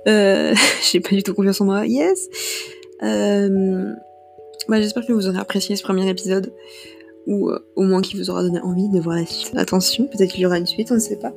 euh, 0.08 0.54
j'ai 0.90 1.00
pas 1.00 1.10
du 1.10 1.22
tout 1.22 1.34
confiance 1.34 1.60
en 1.60 1.66
moi, 1.66 1.86
yes 1.86 2.28
euh, 3.02 3.92
bah, 4.68 4.80
J'espère 4.80 5.06
que 5.06 5.12
vous 5.12 5.28
aurez 5.28 5.38
apprécié 5.38 5.76
ce 5.76 5.82
premier 5.82 6.08
épisode, 6.08 6.54
ou 7.26 7.50
au 7.76 7.82
moins 7.82 8.00
qu'il 8.02 8.18
vous 8.18 8.30
aura 8.30 8.42
donné 8.42 8.60
envie 8.60 8.88
de 8.88 8.98
voir 8.98 9.16
la 9.16 9.26
suite. 9.26 9.52
Attention, 9.56 10.06
peut-être 10.06 10.30
qu'il 10.30 10.40
y 10.40 10.46
aura 10.46 10.58
une 10.58 10.66
suite, 10.66 10.90
on 10.90 10.94
ne 10.94 11.00
sait 11.00 11.18
pas. 11.18 11.32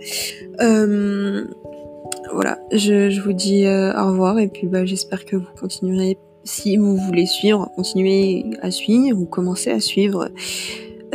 Voilà, 2.33 2.59
je, 2.71 3.21
vous 3.21 3.33
dis 3.33 3.65
euh, 3.65 3.93
au 3.93 4.07
revoir 4.07 4.39
et 4.39 4.47
puis 4.47 4.67
bah, 4.67 4.85
j'espère 4.85 5.25
que 5.25 5.35
vous 5.35 5.47
continuerez, 5.59 6.17
si 6.43 6.77
vous 6.77 6.95
voulez 6.95 7.25
suivre, 7.25 7.69
continuer 7.75 8.45
à 8.61 8.71
suivre 8.71 9.19
ou 9.19 9.25
commencer 9.25 9.71
à 9.71 9.79
suivre 9.79 10.29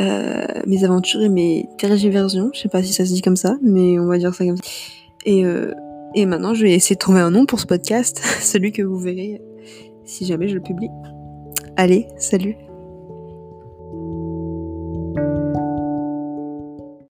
euh, 0.01 0.47
mes 0.67 0.85
aventures 0.85 1.23
et 1.23 1.29
mes 1.29 1.69
tergiversions. 1.79 2.51
Je 2.55 2.61
sais 2.61 2.69
pas 2.69 2.83
si 2.83 2.93
ça 2.93 3.05
se 3.05 3.13
dit 3.13 3.23
comme 3.23 3.37
ça, 3.37 3.57
mais 3.63 3.99
on 3.99 4.07
va 4.07 4.19
dire 4.19 4.35
ça 4.35 4.45
comme 4.45 4.57
ça. 4.57 4.63
Et, 5.25 5.45
euh, 5.45 5.73
et 6.15 6.27
maintenant, 6.27 6.55
je 6.55 6.63
vais 6.63 6.73
essayer 6.73 6.97
de 6.97 7.01
trouver 7.01 7.21
un 7.21 7.31
nom 7.31 7.47
pour 7.47 7.61
ce 7.61 7.67
podcast, 7.67 8.19
celui 8.41 8.73
que 8.73 8.83
vous 8.83 8.99
verrez 8.99 9.41
si 10.05 10.27
jamais 10.27 10.49
je 10.49 10.55
le 10.55 10.63
publie. 10.63 10.91
Allez, 11.77 12.07
salut 12.19 12.57